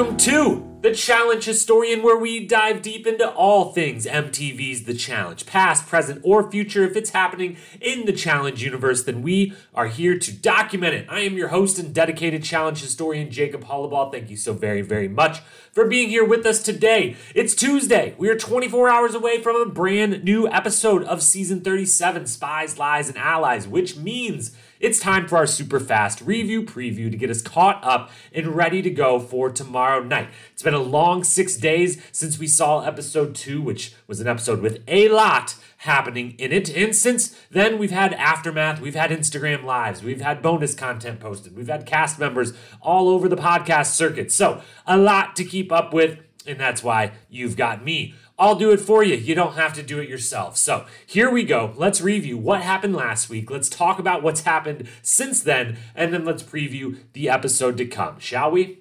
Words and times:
Welcome 0.00 0.16
to 0.16 0.78
The 0.80 0.94
Challenge 0.94 1.44
Historian, 1.44 2.02
where 2.02 2.16
we 2.16 2.46
dive 2.46 2.80
deep 2.80 3.06
into 3.06 3.30
all 3.32 3.74
things 3.74 4.06
MTV's 4.06 4.84
The 4.84 4.94
Challenge, 4.94 5.44
past, 5.44 5.86
present, 5.86 6.22
or 6.24 6.50
future. 6.50 6.84
If 6.84 6.96
it's 6.96 7.10
happening 7.10 7.58
in 7.82 8.06
the 8.06 8.14
Challenge 8.14 8.64
universe, 8.64 9.02
then 9.02 9.20
we 9.20 9.52
are 9.74 9.88
here 9.88 10.18
to 10.18 10.32
document 10.32 10.94
it. 10.94 11.06
I 11.10 11.20
am 11.20 11.34
your 11.34 11.48
host 11.48 11.78
and 11.78 11.94
dedicated 11.94 12.42
Challenge 12.42 12.80
historian, 12.80 13.30
Jacob 13.30 13.66
Hollaball. 13.66 14.10
Thank 14.10 14.30
you 14.30 14.38
so 14.38 14.54
very, 14.54 14.80
very 14.80 15.06
much 15.06 15.40
for 15.70 15.86
being 15.86 16.08
here 16.08 16.24
with 16.24 16.46
us 16.46 16.62
today. 16.62 17.14
It's 17.34 17.54
Tuesday. 17.54 18.14
We 18.16 18.30
are 18.30 18.38
24 18.38 18.88
hours 18.88 19.14
away 19.14 19.42
from 19.42 19.56
a 19.56 19.66
brand 19.66 20.24
new 20.24 20.48
episode 20.48 21.04
of 21.04 21.22
season 21.22 21.60
37 21.60 22.26
Spies, 22.26 22.78
Lies, 22.78 23.10
and 23.10 23.18
Allies, 23.18 23.68
which 23.68 23.98
means 23.98 24.56
it's 24.80 24.98
time 24.98 25.28
for 25.28 25.36
our 25.36 25.46
super 25.46 25.78
fast 25.78 26.22
review 26.22 26.62
preview 26.62 27.10
to 27.10 27.16
get 27.16 27.30
us 27.30 27.42
caught 27.42 27.78
up 27.84 28.10
and 28.32 28.56
ready 28.56 28.80
to 28.80 28.90
go 28.90 29.20
for 29.20 29.50
tomorrow 29.50 30.02
night. 30.02 30.28
It's 30.52 30.62
been 30.62 30.74
a 30.74 30.78
long 30.78 31.22
six 31.22 31.56
days 31.56 32.02
since 32.10 32.38
we 32.38 32.46
saw 32.46 32.80
episode 32.80 33.34
two, 33.34 33.60
which 33.60 33.94
was 34.06 34.20
an 34.20 34.26
episode 34.26 34.60
with 34.62 34.82
a 34.88 35.08
lot 35.08 35.54
happening 35.78 36.34
in 36.38 36.50
it. 36.50 36.74
And 36.74 36.96
since 36.96 37.38
then, 37.50 37.78
we've 37.78 37.90
had 37.90 38.14
aftermath, 38.14 38.80
we've 38.80 38.94
had 38.94 39.10
Instagram 39.10 39.64
lives, 39.64 40.02
we've 40.02 40.22
had 40.22 40.42
bonus 40.42 40.74
content 40.74 41.20
posted, 41.20 41.54
we've 41.54 41.68
had 41.68 41.84
cast 41.84 42.18
members 42.18 42.54
all 42.80 43.08
over 43.08 43.28
the 43.28 43.36
podcast 43.36 43.92
circuit. 43.92 44.32
So, 44.32 44.62
a 44.86 44.96
lot 44.96 45.36
to 45.36 45.44
keep 45.44 45.70
up 45.70 45.92
with. 45.92 46.18
And 46.46 46.58
that's 46.58 46.82
why 46.82 47.12
you've 47.28 47.56
got 47.56 47.84
me. 47.84 48.14
I'll 48.38 48.54
do 48.54 48.70
it 48.70 48.80
for 48.80 49.04
you. 49.04 49.16
You 49.16 49.34
don't 49.34 49.54
have 49.54 49.74
to 49.74 49.82
do 49.82 49.98
it 49.98 50.08
yourself. 50.08 50.56
So 50.56 50.86
here 51.06 51.30
we 51.30 51.44
go. 51.44 51.74
Let's 51.76 52.00
review 52.00 52.38
what 52.38 52.62
happened 52.62 52.96
last 52.96 53.28
week. 53.28 53.50
Let's 53.50 53.68
talk 53.68 53.98
about 53.98 54.22
what's 54.22 54.42
happened 54.42 54.88
since 55.02 55.42
then, 55.42 55.76
and 55.94 56.14
then 56.14 56.24
let's 56.24 56.42
preview 56.42 56.98
the 57.12 57.28
episode 57.28 57.76
to 57.76 57.84
come, 57.84 58.18
shall 58.18 58.50
we? 58.50 58.78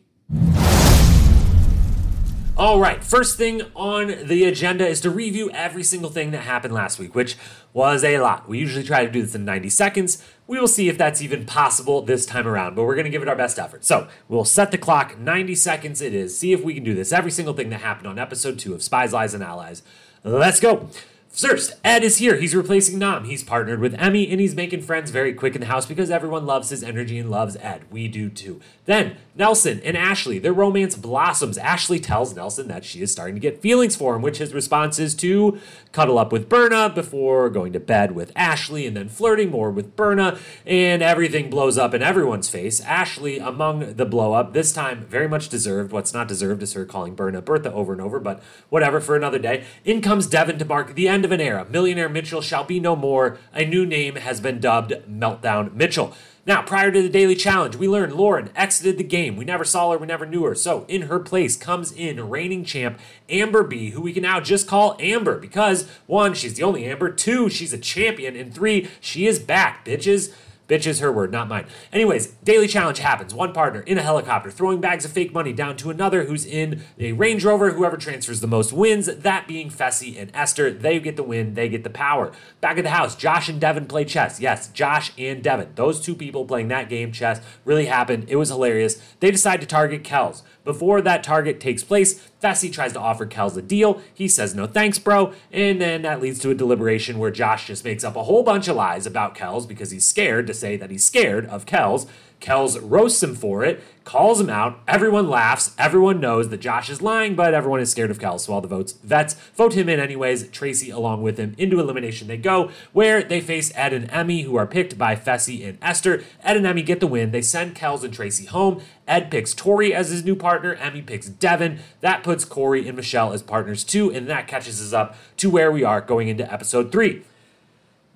All 2.60 2.78
right, 2.78 3.02
first 3.02 3.38
thing 3.38 3.62
on 3.74 4.28
the 4.28 4.44
agenda 4.44 4.86
is 4.86 5.00
to 5.02 5.10
review 5.10 5.50
every 5.52 5.84
single 5.84 6.10
thing 6.10 6.32
that 6.32 6.42
happened 6.42 6.74
last 6.74 7.00
week, 7.00 7.16
which 7.16 7.38
was 7.72 8.04
a 8.04 8.20
lot. 8.20 8.50
We 8.50 8.60
usually 8.60 8.84
try 8.84 9.06
to 9.06 9.12
do 9.12 9.22
this 9.22 9.34
in 9.34 9.46
90 9.46 9.70
seconds. 9.70 10.22
We 10.50 10.60
will 10.60 10.68
see 10.68 10.90
if 10.90 10.98
that's 10.98 11.22
even 11.22 11.46
possible 11.46 12.02
this 12.02 12.26
time 12.26 12.48
around, 12.48 12.76
but 12.76 12.84
we're 12.84 12.96
going 12.96 13.06
to 13.06 13.12
give 13.12 13.22
it 13.22 13.28
our 13.28 13.36
best 13.36 13.60
effort. 13.60 13.86
So 13.86 14.08
we'll 14.28 14.46
set 14.46 14.72
the 14.72 14.80
clock. 14.80 15.16
90 15.20 15.54
seconds 15.54 16.02
it 16.02 16.12
is. 16.12 16.36
See 16.36 16.54
if 16.54 16.64
we 16.64 16.74
can 16.74 16.84
do 16.84 16.96
this. 16.96 17.14
Every 17.14 17.30
single 17.30 17.54
thing 17.54 17.70
that 17.70 17.82
happened 17.82 18.08
on 18.08 18.18
episode 18.18 18.58
two 18.58 18.74
of 18.74 18.82
Spies, 18.82 19.14
Lies, 19.14 19.36
and 19.36 19.44
Allies. 19.44 19.84
Let's 20.24 20.60
go. 20.60 20.90
First, 21.32 21.74
Ed 21.84 22.04
is 22.04 22.18
here. 22.18 22.38
He's 22.38 22.56
replacing 22.56 22.98
Nam. 23.00 23.24
He's 23.24 23.44
partnered 23.44 23.80
with 23.80 23.96
Emy 23.96 24.32
and 24.32 24.42
he's 24.42 24.56
making 24.56 24.82
friends 24.82 25.12
very 25.12 25.32
quick 25.32 25.54
in 25.54 25.62
the 25.62 25.68
house 25.68 25.86
because 25.86 26.10
everyone 26.10 26.46
loves 26.46 26.70
his 26.70 26.84
energy 26.84 27.20
and 27.20 27.30
loves 27.30 27.56
Ed. 27.58 27.84
We 27.92 28.08
do 28.08 28.30
too. 28.30 28.60
Then, 28.86 29.16
Nelson 29.36 29.80
and 29.86 29.96
Ashley, 29.96 30.40
their 30.40 30.52
romance 30.52 30.96
blossoms. 30.96 31.58
Ashley 31.58 32.00
tells 32.00 32.36
Nelson 32.36 32.68
that 32.68 32.84
she 32.84 33.02
is 33.02 33.12
starting 33.12 33.36
to 33.36 33.40
get 33.40 33.62
feelings 33.62 33.96
for 33.96 34.16
him, 34.16 34.24
which 34.24 34.40
his 34.40 34.54
response 34.54 34.98
is 34.98 35.14
to 35.16 35.60
cuddle 35.92 36.18
up 36.18 36.32
with 36.32 36.50
Berna 36.50 36.90
before 36.90 37.50
going 37.50 37.72
to 37.74 37.80
bed 37.80 38.14
with 38.14 38.32
Ashley 38.36 38.86
and 38.86 38.98
then 38.98 39.08
flirting 39.08 39.52
more 39.52 39.72
with 39.72 39.96
Berna, 39.96 40.38
and 40.66 41.02
everything 41.02 41.50
blows 41.50 41.78
up 41.78 41.94
in 41.94 42.02
everyone's 42.02 42.50
face. 42.50 42.82
Ashley, 42.82 43.38
among 43.38 43.94
the 43.94 44.06
blow 44.06 44.34
up, 44.34 44.54
this 44.54 44.74
time 44.74 45.06
very 45.06 45.28
much 45.28 45.48
deserved. 45.48 45.92
What's 45.92 46.14
not 46.14 46.28
deserved 46.28 46.64
is 46.64 46.74
her 46.74 46.86
calling 46.86 47.16
Berna 47.16 47.42
Bertha 47.42 47.72
over 47.72 47.94
and 47.94 48.02
over, 48.02 48.20
but 48.20 48.42
whatever, 48.70 49.00
for 49.00 49.16
another 49.16 49.40
day. 49.40 49.64
In 49.86 50.02
comes 50.02 50.28
Devin 50.28 50.58
to 50.58 50.66
mark 50.66 50.96
the 50.96 51.08
end 51.08 51.19
of 51.26 51.32
an 51.32 51.42
era. 51.42 51.66
Millionaire 51.70 52.10
Mitchell 52.10 52.42
shall 52.42 52.64
be 52.64 52.80
no 52.80 52.96
more. 52.96 53.38
A 53.54 53.66
new 53.66 53.86
name 53.86 54.16
has 54.16 54.40
been 54.40 54.60
dubbed 54.60 54.94
Meltdown 55.10 55.74
Mitchell. 55.74 56.14
Now, 56.46 56.64
prior 56.64 56.92
to 56.92 57.02
the 57.02 57.10
daily 57.10 57.36
challenge, 57.36 57.76
we 57.76 57.88
learned 57.88 58.14
Lauren 58.14 58.50
exited 58.56 58.98
the 58.98 59.04
game. 59.04 59.36
We 59.36 59.46
never 59.46 59.64
saw 59.64 59.92
her, 59.92 59.98
we 59.98 60.08
never 60.08 60.26
knew 60.26 60.44
her. 60.46 60.56
So, 60.56 60.86
in 60.88 61.04
her 61.04 61.20
place 61.20 61.56
comes 61.56 61.92
in 61.92 62.30
reigning 62.30 62.66
champ 62.66 63.00
Amber 63.30 63.64
B, 63.64 63.92
who 63.92 64.02
we 64.02 64.14
can 64.14 64.24
now 64.24 64.40
just 64.40 64.68
call 64.68 64.98
Amber 65.00 65.38
because 65.38 65.88
one, 66.08 66.34
she's 66.34 66.56
the 66.56 66.64
only 66.64 66.86
Amber, 66.86 67.12
two, 67.12 67.50
she's 67.50 67.72
a 67.72 67.78
champion, 67.78 68.36
and 68.36 68.52
three, 68.52 68.90
she 69.00 69.28
is 69.28 69.38
back, 69.38 69.86
bitches. 69.86 70.34
Bitch 70.70 70.86
is 70.86 71.00
her 71.00 71.12
word, 71.12 71.32
not 71.32 71.48
mine. 71.48 71.66
Anyways, 71.92 72.28
daily 72.44 72.68
challenge 72.68 73.00
happens. 73.00 73.34
One 73.34 73.52
partner 73.52 73.82
in 73.82 73.98
a 73.98 74.04
helicopter 74.04 74.52
throwing 74.52 74.80
bags 74.80 75.04
of 75.04 75.12
fake 75.12 75.34
money 75.34 75.52
down 75.52 75.76
to 75.78 75.90
another 75.90 76.26
who's 76.26 76.46
in 76.46 76.84
a 77.00 77.12
Range 77.14 77.44
Rover. 77.44 77.72
Whoever 77.72 77.98
transfers 77.98 78.40
the 78.40 78.48
most 78.48 78.72
wins, 78.72 79.08
that 79.08 79.48
being 79.48 79.72
Fessy 79.72 80.16
and 80.20 80.30
Esther. 80.34 80.72
They 80.72 81.00
get 81.00 81.16
the 81.16 81.24
win, 81.24 81.56
they 81.56 81.70
get 81.70 81.84
the 81.84 81.90
power. 81.90 82.32
Back 82.62 82.78
at 82.78 82.84
the 82.84 82.92
house, 82.92 83.16
Josh 83.16 83.50
and 83.50 83.60
Devin 83.60 83.88
play 83.88 84.06
chess. 84.06 84.40
Yes, 84.40 84.68
Josh 84.68 85.12
and 85.18 85.44
Devin. 85.44 85.72
Those 85.74 86.00
two 86.00 86.14
people 86.16 86.46
playing 86.46 86.68
that 86.68 86.88
game 86.88 87.12
chess 87.12 87.42
really 87.66 87.88
happened. 87.88 88.26
It 88.30 88.36
was 88.36 88.50
hilarious. 88.50 89.02
They 89.20 89.32
decide 89.32 89.62
to 89.62 89.68
target 89.68 90.04
Kells. 90.04 90.44
Before 90.64 91.02
that 91.02 91.24
target 91.24 91.60
takes 91.60 91.84
place, 91.84 92.30
Fessy 92.44 92.72
tries 92.72 92.94
to 92.94 93.00
offer 93.00 93.26
Kells 93.26 93.58
a 93.58 93.62
deal. 93.62 94.02
He 94.14 94.28
says, 94.28 94.54
no 94.54 94.68
thanks, 94.68 95.00
bro. 95.00 95.34
And 95.52 95.82
then 95.82 96.04
that 96.04 96.22
leads 96.22 96.38
to 96.40 96.52
a 96.52 96.56
deliberation 96.56 97.18
where 97.18 97.32
Josh 97.32 97.68
just 97.68 97.84
makes 97.84 98.04
up 98.04 98.16
a 98.16 98.24
whole 98.24 98.44
bunch 98.44 98.68
of 98.68 98.76
lies 98.76 99.08
about 99.08 99.34
Kells 99.34 99.66
because 99.66 99.90
he's 99.90 100.06
scared 100.06 100.46
to 100.48 100.54
say 100.60 100.78
that 100.78 100.92
he's 100.92 101.06
scared 101.06 101.46
of 101.48 101.66
Kells. 101.66 102.06
Kells 102.40 102.80
roasts 102.80 103.22
him 103.22 103.36
for 103.36 103.66
it, 103.66 103.84
calls 104.06 104.40
him 104.40 104.50
out. 104.50 104.80
Everyone 104.88 105.30
laughs. 105.30 105.76
Everyone 105.78 106.20
knows 106.22 106.50
that 106.50 106.62
Josh 106.62 106.90
is 106.90 107.02
lying, 107.02 107.36
but 107.36 107.54
everyone 107.54 107.82
is 107.82 107.92
scared 107.92 108.12
of 108.12 108.20
Kells. 108.20 108.46
So 108.46 108.54
all 108.54 108.62
the 108.62 108.68
votes 108.68 108.94
vets 109.04 109.34
vote 109.56 109.74
him 109.74 109.90
in 109.90 110.00
anyways. 110.00 110.48
Tracy 110.50 110.90
along 110.90 111.22
with 111.22 111.38
him 111.38 111.54
into 111.58 111.80
elimination 111.80 112.28
they 112.28 112.38
go, 112.38 112.72
where 112.94 113.22
they 113.22 113.42
face 113.42 113.72
Ed 113.76 113.94
and 113.94 114.10
Emy, 114.10 114.46
who 114.46 114.56
are 114.56 114.66
picked 114.66 114.98
by 114.98 115.16
Fessy 115.16 115.68
and 115.68 115.78
Esther. 115.82 116.24
Ed 116.42 116.58
and 116.58 116.66
Emy 116.66 116.86
get 116.86 117.00
the 117.00 117.08
win. 117.08 117.32
They 117.32 117.42
send 117.42 117.76
Kells 117.76 118.04
and 118.04 118.14
Tracy 118.14 118.46
home. 118.46 118.82
Ed 119.08 119.30
picks 119.30 119.54
Tori 119.54 119.94
as 119.94 120.10
his 120.10 120.24
new 120.24 120.36
partner. 120.36 120.76
Emy 120.78 121.06
picks 121.06 121.28
Devin. 121.28 121.80
That 122.02 122.24
puts 122.24 122.46
Corey 122.46 122.88
and 122.88 122.96
Michele 122.96 123.34
as 123.34 123.44
partners 123.44 123.84
too, 123.84 124.12
and 124.12 124.28
that 124.30 124.48
catches 124.48 124.82
us 124.82 124.94
up 124.94 125.16
to 125.38 125.50
where 125.50 125.72
we 125.72 125.84
are 125.84 126.00
going 126.00 126.30
into 126.30 126.52
episode 126.52 126.92
three. 126.92 127.24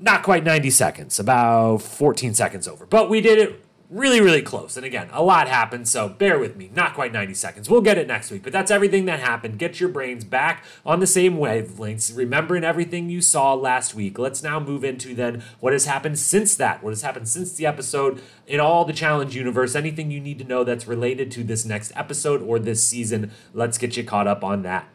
Not 0.03 0.21
quite 0.21 0.43
90 0.43 0.69
seconds, 0.69 1.17
about 1.17 1.77
14 1.77 2.33
seconds 2.33 2.67
over. 2.67 2.85
But 2.85 3.09
we 3.09 3.21
did 3.21 3.39
it 3.39 3.63
really, 3.89 4.19
really 4.19 4.41
close. 4.41 4.75
And 4.75 4.85
again, 4.85 5.07
a 5.13 5.23
lot 5.23 5.47
happened, 5.47 5.87
so 5.87 6.09
bear 6.09 6.37
with 6.37 6.57
me. 6.57 6.69
Not 6.75 6.93
quite 6.93 7.13
90 7.13 7.33
seconds. 7.35 7.69
We'll 7.69 7.79
get 7.79 7.97
it 7.97 8.05
next 8.05 8.29
week, 8.29 8.43
but 8.43 8.51
that's 8.51 8.69
everything 8.69 9.05
that 9.05 9.21
happened. 9.21 9.59
Get 9.59 9.79
your 9.79 9.87
brains 9.87 10.25
back 10.25 10.65
on 10.85 10.99
the 10.99 11.07
same 11.07 11.37
wavelengths, 11.37 12.13
remembering 12.13 12.65
everything 12.65 13.09
you 13.09 13.21
saw 13.21 13.53
last 13.53 13.95
week. 13.95 14.19
Let's 14.19 14.43
now 14.43 14.59
move 14.59 14.83
into 14.83 15.15
then 15.15 15.41
what 15.61 15.71
has 15.71 15.85
happened 15.85 16.19
since 16.19 16.57
that, 16.57 16.83
what 16.83 16.89
has 16.89 17.01
happened 17.01 17.29
since 17.29 17.53
the 17.53 17.65
episode 17.65 18.21
in 18.45 18.59
all 18.59 18.83
the 18.83 18.91
challenge 18.91 19.37
universe, 19.37 19.73
anything 19.73 20.11
you 20.11 20.19
need 20.19 20.39
to 20.39 20.43
know 20.43 20.65
that's 20.65 20.85
related 20.85 21.31
to 21.31 21.45
this 21.45 21.63
next 21.63 21.93
episode 21.95 22.41
or 22.41 22.59
this 22.59 22.85
season. 22.85 23.31
Let's 23.53 23.77
get 23.77 23.95
you 23.95 24.03
caught 24.03 24.27
up 24.27 24.43
on 24.43 24.63
that. 24.63 24.85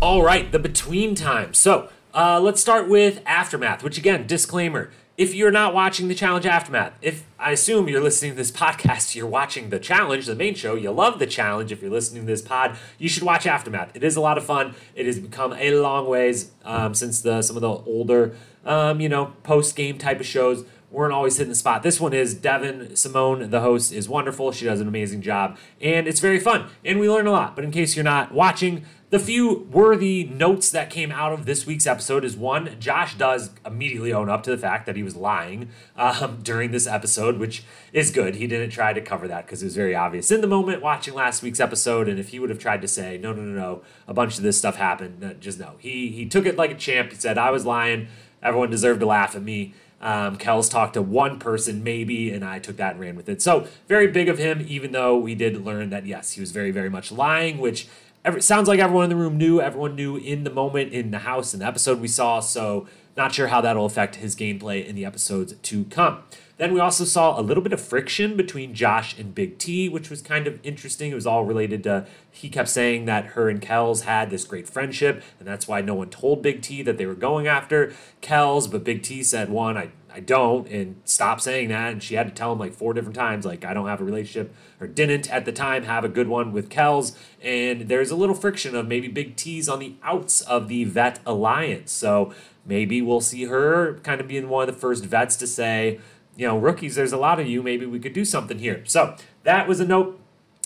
All 0.00 0.22
right, 0.22 0.50
the 0.50 0.58
between 0.58 1.14
time. 1.14 1.52
So, 1.52 1.90
uh, 2.18 2.40
let's 2.40 2.60
start 2.60 2.88
with 2.88 3.22
Aftermath, 3.24 3.84
which 3.84 3.96
again, 3.96 4.26
disclaimer 4.26 4.90
if 5.18 5.34
you're 5.34 5.50
not 5.50 5.74
watching 5.74 6.06
the 6.06 6.14
challenge 6.14 6.46
aftermath, 6.46 6.92
if 7.02 7.26
I 7.40 7.50
assume 7.50 7.88
you're 7.88 8.00
listening 8.00 8.30
to 8.30 8.36
this 8.36 8.52
podcast, 8.62 9.16
you're 9.16 9.26
watching 9.26 9.70
the 9.70 9.80
challenge, 9.80 10.26
the 10.26 10.36
main 10.36 10.54
show, 10.54 10.76
you 10.76 10.92
love 10.92 11.18
the 11.18 11.26
challenge. 11.26 11.72
If 11.72 11.82
you're 11.82 11.90
listening 11.90 12.22
to 12.22 12.26
this 12.26 12.40
pod, 12.40 12.76
you 12.98 13.08
should 13.08 13.24
watch 13.24 13.44
Aftermath. 13.44 13.94
It 13.94 14.04
is 14.04 14.16
a 14.16 14.20
lot 14.20 14.38
of 14.38 14.44
fun. 14.44 14.76
It 14.94 15.06
has 15.06 15.18
become 15.18 15.52
a 15.54 15.74
long 15.74 16.06
ways 16.06 16.52
um, 16.64 16.94
since 16.94 17.20
the 17.20 17.42
some 17.42 17.56
of 17.56 17.62
the 17.62 17.68
older, 17.68 18.36
um, 18.64 19.00
you 19.00 19.08
know, 19.08 19.34
post 19.42 19.74
game 19.74 19.98
type 19.98 20.20
of 20.20 20.26
shows 20.26 20.64
weren't 20.90 21.12
always 21.12 21.36
hitting 21.36 21.50
the 21.50 21.54
spot. 21.54 21.82
This 21.82 22.00
one 22.00 22.14
is 22.14 22.36
Devyn 22.36 22.96
Simone, 22.96 23.50
the 23.50 23.60
host, 23.60 23.92
is 23.92 24.08
wonderful. 24.08 24.52
She 24.52 24.64
does 24.64 24.80
an 24.80 24.88
amazing 24.88 25.20
job, 25.20 25.58
and 25.80 26.06
it's 26.06 26.20
very 26.20 26.38
fun, 26.38 26.70
and 26.84 26.98
we 26.98 27.10
learn 27.10 27.26
a 27.26 27.32
lot. 27.32 27.56
But 27.56 27.64
in 27.64 27.70
case 27.70 27.96
you're 27.96 28.04
not 28.04 28.32
watching, 28.32 28.84
the 29.10 29.18
few 29.18 29.66
worthy 29.70 30.24
notes 30.24 30.70
that 30.70 30.90
came 30.90 31.10
out 31.10 31.32
of 31.32 31.46
this 31.46 31.64
week's 31.64 31.86
episode 31.86 32.24
is 32.24 32.36
one, 32.36 32.76
Josh 32.78 33.16
does 33.16 33.50
immediately 33.64 34.12
own 34.12 34.28
up 34.28 34.42
to 34.42 34.50
the 34.50 34.58
fact 34.58 34.84
that 34.84 34.96
he 34.96 35.02
was 35.02 35.16
lying 35.16 35.70
um, 35.96 36.40
during 36.42 36.72
this 36.72 36.86
episode, 36.86 37.38
which 37.38 37.64
is 37.92 38.10
good. 38.10 38.34
He 38.34 38.46
didn't 38.46 38.70
try 38.70 38.92
to 38.92 39.00
cover 39.00 39.26
that 39.28 39.46
because 39.46 39.62
it 39.62 39.66
was 39.66 39.76
very 39.76 39.94
obvious 39.94 40.30
in 40.30 40.42
the 40.42 40.46
moment 40.46 40.82
watching 40.82 41.14
last 41.14 41.42
week's 41.42 41.60
episode. 41.60 42.06
And 42.06 42.18
if 42.18 42.28
he 42.28 42.38
would 42.38 42.50
have 42.50 42.58
tried 42.58 42.82
to 42.82 42.88
say, 42.88 43.16
no, 43.16 43.32
no, 43.32 43.42
no, 43.42 43.58
no, 43.58 43.82
a 44.06 44.12
bunch 44.12 44.36
of 44.36 44.42
this 44.42 44.58
stuff 44.58 44.76
happened, 44.76 45.36
just 45.40 45.58
no. 45.58 45.76
He, 45.78 46.08
he 46.08 46.26
took 46.26 46.44
it 46.44 46.56
like 46.56 46.70
a 46.70 46.76
champ. 46.76 47.10
He 47.10 47.16
said, 47.16 47.38
I 47.38 47.50
was 47.50 47.64
lying. 47.64 48.08
Everyone 48.42 48.70
deserved 48.70 49.00
to 49.00 49.06
laugh 49.06 49.34
at 49.34 49.42
me. 49.42 49.74
Um, 50.00 50.36
Kells 50.36 50.68
talked 50.68 50.94
to 50.94 51.02
one 51.02 51.40
person, 51.40 51.82
maybe, 51.82 52.30
and 52.30 52.44
I 52.44 52.60
took 52.60 52.76
that 52.76 52.92
and 52.92 53.00
ran 53.00 53.16
with 53.16 53.28
it. 53.28 53.42
So, 53.42 53.66
very 53.88 54.06
big 54.06 54.28
of 54.28 54.38
him, 54.38 54.64
even 54.68 54.92
though 54.92 55.18
we 55.18 55.34
did 55.34 55.64
learn 55.64 55.90
that, 55.90 56.06
yes, 56.06 56.32
he 56.32 56.40
was 56.40 56.52
very, 56.52 56.70
very 56.70 56.88
much 56.88 57.10
lying, 57.10 57.58
which 57.58 57.88
every, 58.24 58.42
sounds 58.42 58.68
like 58.68 58.80
everyone 58.80 59.04
in 59.04 59.10
the 59.10 59.16
room 59.16 59.36
knew. 59.36 59.60
Everyone 59.60 59.94
knew 59.94 60.16
in 60.16 60.44
the 60.44 60.50
moment, 60.50 60.92
in 60.92 61.10
the 61.10 61.20
house, 61.20 61.54
in 61.54 61.60
the 61.60 61.66
episode 61.66 62.00
we 62.00 62.08
saw. 62.08 62.40
So, 62.40 62.86
not 63.16 63.34
sure 63.34 63.48
how 63.48 63.60
that'll 63.60 63.86
affect 63.86 64.16
his 64.16 64.36
gameplay 64.36 64.86
in 64.86 64.94
the 64.94 65.04
episodes 65.04 65.54
to 65.54 65.84
come. 65.86 66.22
Then 66.58 66.74
we 66.74 66.80
also 66.80 67.04
saw 67.04 67.38
a 67.38 67.42
little 67.42 67.62
bit 67.62 67.72
of 67.72 67.80
friction 67.80 68.36
between 68.36 68.74
Josh 68.74 69.16
and 69.16 69.34
Big 69.34 69.58
T, 69.58 69.88
which 69.88 70.10
was 70.10 70.20
kind 70.20 70.46
of 70.46 70.60
interesting. 70.64 71.12
It 71.12 71.14
was 71.14 71.26
all 71.26 71.44
related 71.44 71.84
to, 71.84 72.06
he 72.30 72.48
kept 72.48 72.68
saying 72.68 73.04
that 73.06 73.26
her 73.26 73.48
and 73.48 73.62
Kells 73.62 74.02
had 74.02 74.28
this 74.28 74.44
great 74.44 74.68
friendship, 74.68 75.22
and 75.38 75.46
that's 75.46 75.68
why 75.68 75.80
no 75.80 75.94
one 75.94 76.10
told 76.10 76.42
Big 76.42 76.60
T 76.60 76.82
that 76.82 76.98
they 76.98 77.06
were 77.06 77.14
going 77.14 77.46
after 77.46 77.92
Kells. 78.20 78.66
But 78.66 78.84
Big 78.84 79.02
T 79.02 79.22
said, 79.22 79.48
one, 79.48 79.78
I 79.78 79.90
I 80.10 80.20
don't, 80.20 80.66
and 80.68 81.00
stop 81.04 81.40
saying 81.40 81.68
that. 81.68 81.92
And 81.92 82.02
she 82.02 82.16
had 82.16 82.26
to 82.26 82.34
tell 82.34 82.52
him 82.52 82.58
like 82.58 82.72
four 82.72 82.92
different 82.92 83.14
times, 83.14 83.44
like, 83.44 83.64
I 83.64 83.72
don't 83.72 83.86
have 83.86 84.00
a 84.00 84.04
relationship, 84.04 84.52
or 84.80 84.88
didn't 84.88 85.30
at 85.30 85.44
the 85.44 85.52
time 85.52 85.84
have 85.84 86.02
a 86.02 86.08
good 86.08 86.26
one 86.26 86.50
with 86.52 86.70
Kells. 86.70 87.16
And 87.40 87.82
there's 87.82 88.10
a 88.10 88.16
little 88.16 88.34
friction 88.34 88.74
of 88.74 88.88
maybe 88.88 89.06
big 89.06 89.36
T's 89.36 89.68
on 89.68 89.78
the 89.78 89.94
outs 90.02 90.40
of 90.40 90.66
the 90.66 90.84
vet 90.84 91.20
alliance. 91.24 91.92
So 91.92 92.34
maybe 92.66 93.00
we'll 93.00 93.20
see 93.20 93.44
her 93.44 94.00
kind 94.02 94.20
of 94.20 94.26
being 94.26 94.48
one 94.48 94.68
of 94.68 94.74
the 94.74 94.80
first 94.80 95.04
vets 95.04 95.36
to 95.36 95.46
say, 95.46 96.00
you 96.38 96.46
know, 96.46 96.56
rookies, 96.56 96.94
there's 96.94 97.12
a 97.12 97.18
lot 97.18 97.40
of 97.40 97.48
you. 97.48 97.62
Maybe 97.64 97.84
we 97.84 97.98
could 97.98 98.12
do 98.12 98.24
something 98.24 98.60
here. 98.60 98.82
So 98.86 99.16
that 99.42 99.66
was 99.66 99.80
a 99.80 99.84
note. 99.84 100.18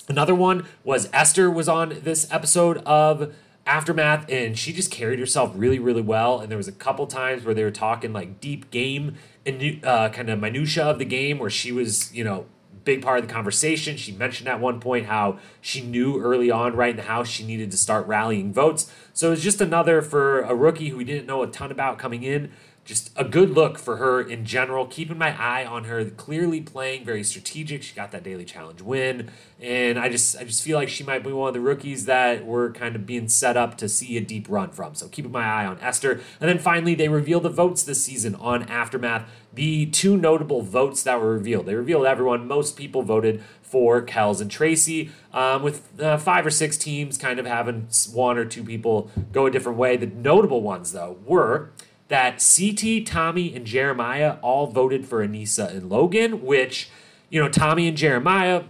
Another 0.06 0.34
one 0.34 0.66
was 0.84 1.08
Esther 1.14 1.50
was 1.50 1.66
on 1.66 2.00
this 2.02 2.30
episode 2.30 2.78
of 2.78 3.34
aftermath 3.64 4.28
and 4.28 4.58
she 4.58 4.72
just 4.72 4.90
carried 4.90 5.20
herself 5.20 5.52
really 5.54 5.78
really 5.78 6.02
well 6.02 6.40
and 6.40 6.50
there 6.50 6.56
was 6.56 6.66
a 6.66 6.72
couple 6.72 7.06
times 7.06 7.44
where 7.44 7.54
they 7.54 7.62
were 7.62 7.70
talking 7.70 8.12
like 8.12 8.40
deep 8.40 8.68
game 8.72 9.14
and 9.46 9.84
uh, 9.84 10.08
kind 10.08 10.28
of 10.28 10.40
minutia 10.40 10.82
of 10.82 10.98
the 10.98 11.04
game 11.04 11.38
where 11.38 11.48
she 11.48 11.70
was 11.70 12.12
you 12.12 12.24
know 12.24 12.44
big 12.84 13.00
part 13.00 13.20
of 13.20 13.28
the 13.28 13.32
conversation 13.32 13.96
she 13.96 14.10
mentioned 14.10 14.48
at 14.48 14.58
one 14.58 14.80
point 14.80 15.06
how 15.06 15.38
she 15.60 15.80
knew 15.80 16.20
early 16.20 16.50
on 16.50 16.74
right 16.74 16.90
in 16.90 16.96
the 16.96 17.02
house 17.02 17.28
she 17.28 17.46
needed 17.46 17.70
to 17.70 17.76
start 17.76 18.04
rallying 18.08 18.52
votes 18.52 18.92
so 19.12 19.28
it 19.28 19.30
was 19.30 19.42
just 19.44 19.60
another 19.60 20.02
for 20.02 20.40
a 20.40 20.54
rookie 20.56 20.88
who 20.88 20.96
we 20.96 21.04
didn't 21.04 21.26
know 21.26 21.44
a 21.44 21.46
ton 21.46 21.70
about 21.70 22.00
coming 22.00 22.24
in 22.24 22.50
just 22.84 23.12
a 23.16 23.24
good 23.24 23.50
look 23.50 23.78
for 23.78 23.98
her 23.98 24.20
in 24.20 24.44
general. 24.44 24.86
Keeping 24.86 25.16
my 25.16 25.40
eye 25.40 25.64
on 25.64 25.84
her, 25.84 26.04
clearly 26.04 26.60
playing 26.60 27.04
very 27.04 27.22
strategic. 27.22 27.82
She 27.82 27.94
got 27.94 28.10
that 28.10 28.24
daily 28.24 28.44
challenge 28.44 28.82
win, 28.82 29.30
and 29.60 29.98
I 29.98 30.08
just 30.08 30.36
I 30.36 30.44
just 30.44 30.62
feel 30.62 30.76
like 30.76 30.88
she 30.88 31.04
might 31.04 31.22
be 31.22 31.32
one 31.32 31.48
of 31.48 31.54
the 31.54 31.60
rookies 31.60 32.06
that 32.06 32.44
we're 32.44 32.72
kind 32.72 32.96
of 32.96 33.06
being 33.06 33.28
set 33.28 33.56
up 33.56 33.78
to 33.78 33.88
see 33.88 34.16
a 34.16 34.20
deep 34.20 34.46
run 34.48 34.70
from. 34.70 34.94
So 34.96 35.06
keeping 35.06 35.30
my 35.30 35.44
eye 35.44 35.66
on 35.66 35.78
Esther, 35.80 36.20
and 36.40 36.48
then 36.48 36.58
finally 36.58 36.94
they 36.96 37.08
reveal 37.08 37.38
the 37.38 37.50
votes 37.50 37.84
this 37.84 38.02
season 38.02 38.34
on 38.34 38.64
Aftermath. 38.64 39.28
The 39.54 39.86
two 39.86 40.16
notable 40.16 40.62
votes 40.62 41.02
that 41.02 41.20
were 41.20 41.32
revealed. 41.32 41.66
They 41.66 41.74
revealed 41.74 42.06
everyone. 42.06 42.48
Most 42.48 42.76
people 42.76 43.02
voted 43.02 43.42
for 43.60 44.02
Kells 44.02 44.40
and 44.40 44.50
Tracy, 44.50 45.10
um, 45.32 45.62
with 45.62 46.00
uh, 46.00 46.18
five 46.18 46.44
or 46.44 46.50
six 46.50 46.76
teams 46.76 47.16
kind 47.16 47.38
of 47.38 47.46
having 47.46 47.88
one 48.12 48.36
or 48.38 48.44
two 48.44 48.64
people 48.64 49.10
go 49.30 49.46
a 49.46 49.50
different 49.50 49.78
way. 49.78 49.96
The 49.96 50.06
notable 50.06 50.62
ones 50.62 50.92
though 50.92 51.16
were 51.24 51.70
that 52.12 52.44
CT, 52.44 53.06
Tommy, 53.06 53.54
and 53.54 53.66
Jeremiah 53.66 54.36
all 54.42 54.66
voted 54.66 55.06
for 55.06 55.26
Aneesa 55.26 55.70
and 55.70 55.88
Logan, 55.88 56.44
which, 56.44 56.90
you 57.30 57.40
know, 57.40 57.48
Tommy 57.48 57.88
and 57.88 57.96
Jeremiah, 57.96 58.64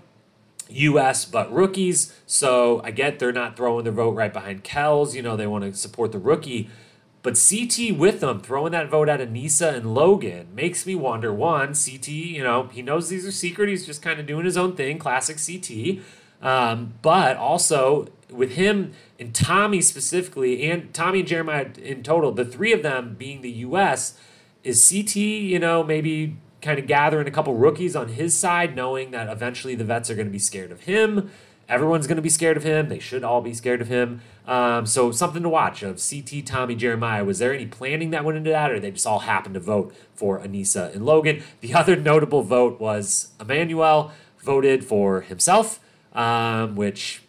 US, 0.68 1.24
but 1.24 1.52
rookies. 1.52 2.16
So 2.24 2.80
I 2.84 2.92
get 2.92 3.18
they're 3.18 3.32
not 3.32 3.56
throwing 3.56 3.82
their 3.82 3.92
vote 3.92 4.12
right 4.12 4.32
behind 4.32 4.62
Kells. 4.62 5.16
You 5.16 5.22
know, 5.22 5.36
they 5.36 5.48
want 5.48 5.64
to 5.64 5.74
support 5.74 6.12
the 6.12 6.18
rookie. 6.18 6.70
But 7.24 7.34
CT 7.34 7.96
with 7.96 8.20
them, 8.20 8.40
throwing 8.40 8.70
that 8.72 8.88
vote 8.88 9.08
at 9.08 9.18
Aneesa 9.18 9.74
and 9.74 9.92
Logan, 9.92 10.54
makes 10.54 10.86
me 10.86 10.94
wonder 10.94 11.32
one, 11.32 11.74
CT, 11.74 12.08
you 12.08 12.44
know, 12.44 12.68
he 12.68 12.80
knows 12.80 13.08
these 13.08 13.26
are 13.26 13.32
secret. 13.32 13.68
He's 13.68 13.86
just 13.86 14.02
kind 14.02 14.20
of 14.20 14.26
doing 14.26 14.44
his 14.44 14.56
own 14.56 14.76
thing, 14.76 14.98
classic 14.98 15.38
CT. 15.44 15.98
Um, 16.40 16.94
but 17.02 17.36
also, 17.36 18.06
with 18.32 18.52
him 18.52 18.92
and 19.18 19.34
Tommy 19.34 19.80
specifically, 19.80 20.70
and 20.70 20.92
Tommy 20.92 21.20
and 21.20 21.28
Jeremiah 21.28 21.68
in 21.80 22.02
total, 22.02 22.32
the 22.32 22.44
three 22.44 22.72
of 22.72 22.82
them 22.82 23.14
being 23.18 23.42
the 23.42 23.50
U.S., 23.50 24.18
is 24.64 24.88
CT, 24.88 25.16
you 25.16 25.58
know, 25.58 25.82
maybe 25.82 26.36
kind 26.60 26.78
of 26.78 26.86
gathering 26.86 27.26
a 27.26 27.30
couple 27.30 27.54
rookies 27.54 27.96
on 27.96 28.08
his 28.08 28.36
side, 28.36 28.76
knowing 28.76 29.10
that 29.10 29.28
eventually 29.28 29.74
the 29.74 29.84
vets 29.84 30.08
are 30.10 30.14
going 30.14 30.26
to 30.28 30.32
be 30.32 30.38
scared 30.38 30.70
of 30.70 30.82
him. 30.82 31.30
Everyone's 31.68 32.06
going 32.06 32.16
to 32.16 32.22
be 32.22 32.28
scared 32.28 32.56
of 32.56 32.64
him. 32.64 32.88
They 32.88 32.98
should 32.98 33.24
all 33.24 33.40
be 33.40 33.54
scared 33.54 33.80
of 33.80 33.88
him. 33.88 34.20
Um, 34.46 34.86
so 34.86 35.10
something 35.12 35.42
to 35.42 35.48
watch 35.48 35.82
of 35.82 36.00
CT, 36.00 36.44
Tommy, 36.44 36.74
Jeremiah. 36.74 37.24
Was 37.24 37.38
there 37.38 37.54
any 37.54 37.66
planning 37.66 38.10
that 38.10 38.24
went 38.24 38.36
into 38.36 38.50
that, 38.50 38.70
or 38.70 38.78
they 38.78 38.90
just 38.90 39.06
all 39.06 39.20
happened 39.20 39.54
to 39.54 39.60
vote 39.60 39.94
for 40.14 40.40
Aneesa 40.40 40.94
and 40.94 41.04
Logan? 41.04 41.42
The 41.60 41.74
other 41.82 41.96
notable 41.96 42.42
vote 42.42 42.80
was 42.80 43.32
Emanuel 43.40 44.12
voted 44.38 44.84
for 44.84 45.22
himself, 45.22 45.80
um, 46.12 46.74
which 46.74 47.22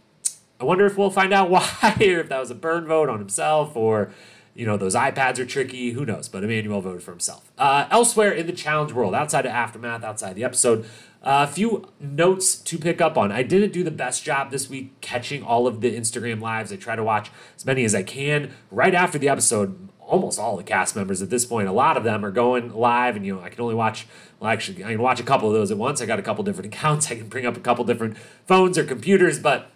I 0.63 0.65
wonder 0.65 0.85
if 0.85 0.97
we'll 0.97 1.09
find 1.09 1.33
out 1.33 1.49
why, 1.49 1.97
or 1.99 2.19
if 2.21 2.29
that 2.29 2.39
was 2.39 2.49
a 2.49 2.55
burn 2.55 2.85
vote 2.85 3.09
on 3.09 3.19
himself, 3.19 3.75
or 3.75 4.11
you 4.55 4.65
know 4.65 4.77
those 4.77 4.95
iPads 4.95 5.37
are 5.39 5.45
tricky. 5.45 5.91
Who 5.91 6.05
knows? 6.05 6.29
But 6.29 6.45
Emanuel 6.45 6.79
voted 6.79 7.03
for 7.03 7.11
himself. 7.11 7.51
Uh, 7.57 7.85
elsewhere 7.91 8.31
in 8.31 8.47
the 8.47 8.53
challenge 8.53 8.93
world, 8.93 9.13
outside 9.13 9.45
of 9.45 9.51
aftermath, 9.51 10.05
outside 10.05 10.35
the 10.35 10.45
episode, 10.45 10.85
a 11.21 11.27
uh, 11.27 11.45
few 11.47 11.89
notes 11.99 12.55
to 12.55 12.77
pick 12.77 13.01
up 13.01 13.17
on. 13.17 13.29
I 13.29 13.43
didn't 13.43 13.73
do 13.73 13.83
the 13.83 13.91
best 13.91 14.23
job 14.23 14.51
this 14.51 14.69
week 14.69 15.01
catching 15.01 15.43
all 15.43 15.67
of 15.67 15.81
the 15.81 15.93
Instagram 15.93 16.39
lives. 16.39 16.71
I 16.71 16.77
try 16.77 16.95
to 16.95 17.03
watch 17.03 17.29
as 17.57 17.65
many 17.65 17.83
as 17.83 17.93
I 17.93 18.03
can 18.03 18.53
right 18.71 18.95
after 18.95 19.17
the 19.17 19.27
episode. 19.27 19.89
Almost 19.99 20.39
all 20.39 20.55
the 20.55 20.63
cast 20.63 20.95
members 20.95 21.21
at 21.21 21.29
this 21.29 21.45
point, 21.45 21.67
a 21.67 21.73
lot 21.73 21.97
of 21.97 22.05
them 22.05 22.23
are 22.23 22.31
going 22.31 22.73
live, 22.73 23.17
and 23.17 23.25
you 23.25 23.35
know 23.35 23.41
I 23.41 23.49
can 23.49 23.59
only 23.59 23.75
watch. 23.75 24.07
Well, 24.39 24.49
actually, 24.49 24.85
I 24.85 24.91
can 24.91 25.01
watch 25.01 25.19
a 25.19 25.23
couple 25.23 25.49
of 25.49 25.55
those 25.55 25.71
at 25.71 25.77
once. 25.77 26.01
I 26.01 26.05
got 26.05 26.19
a 26.19 26.21
couple 26.21 26.45
different 26.45 26.73
accounts. 26.73 27.11
I 27.11 27.15
can 27.15 27.27
bring 27.27 27.45
up 27.45 27.57
a 27.57 27.61
couple 27.61 27.83
different 27.83 28.17
phones 28.45 28.77
or 28.77 28.85
computers, 28.85 29.39
but 29.39 29.69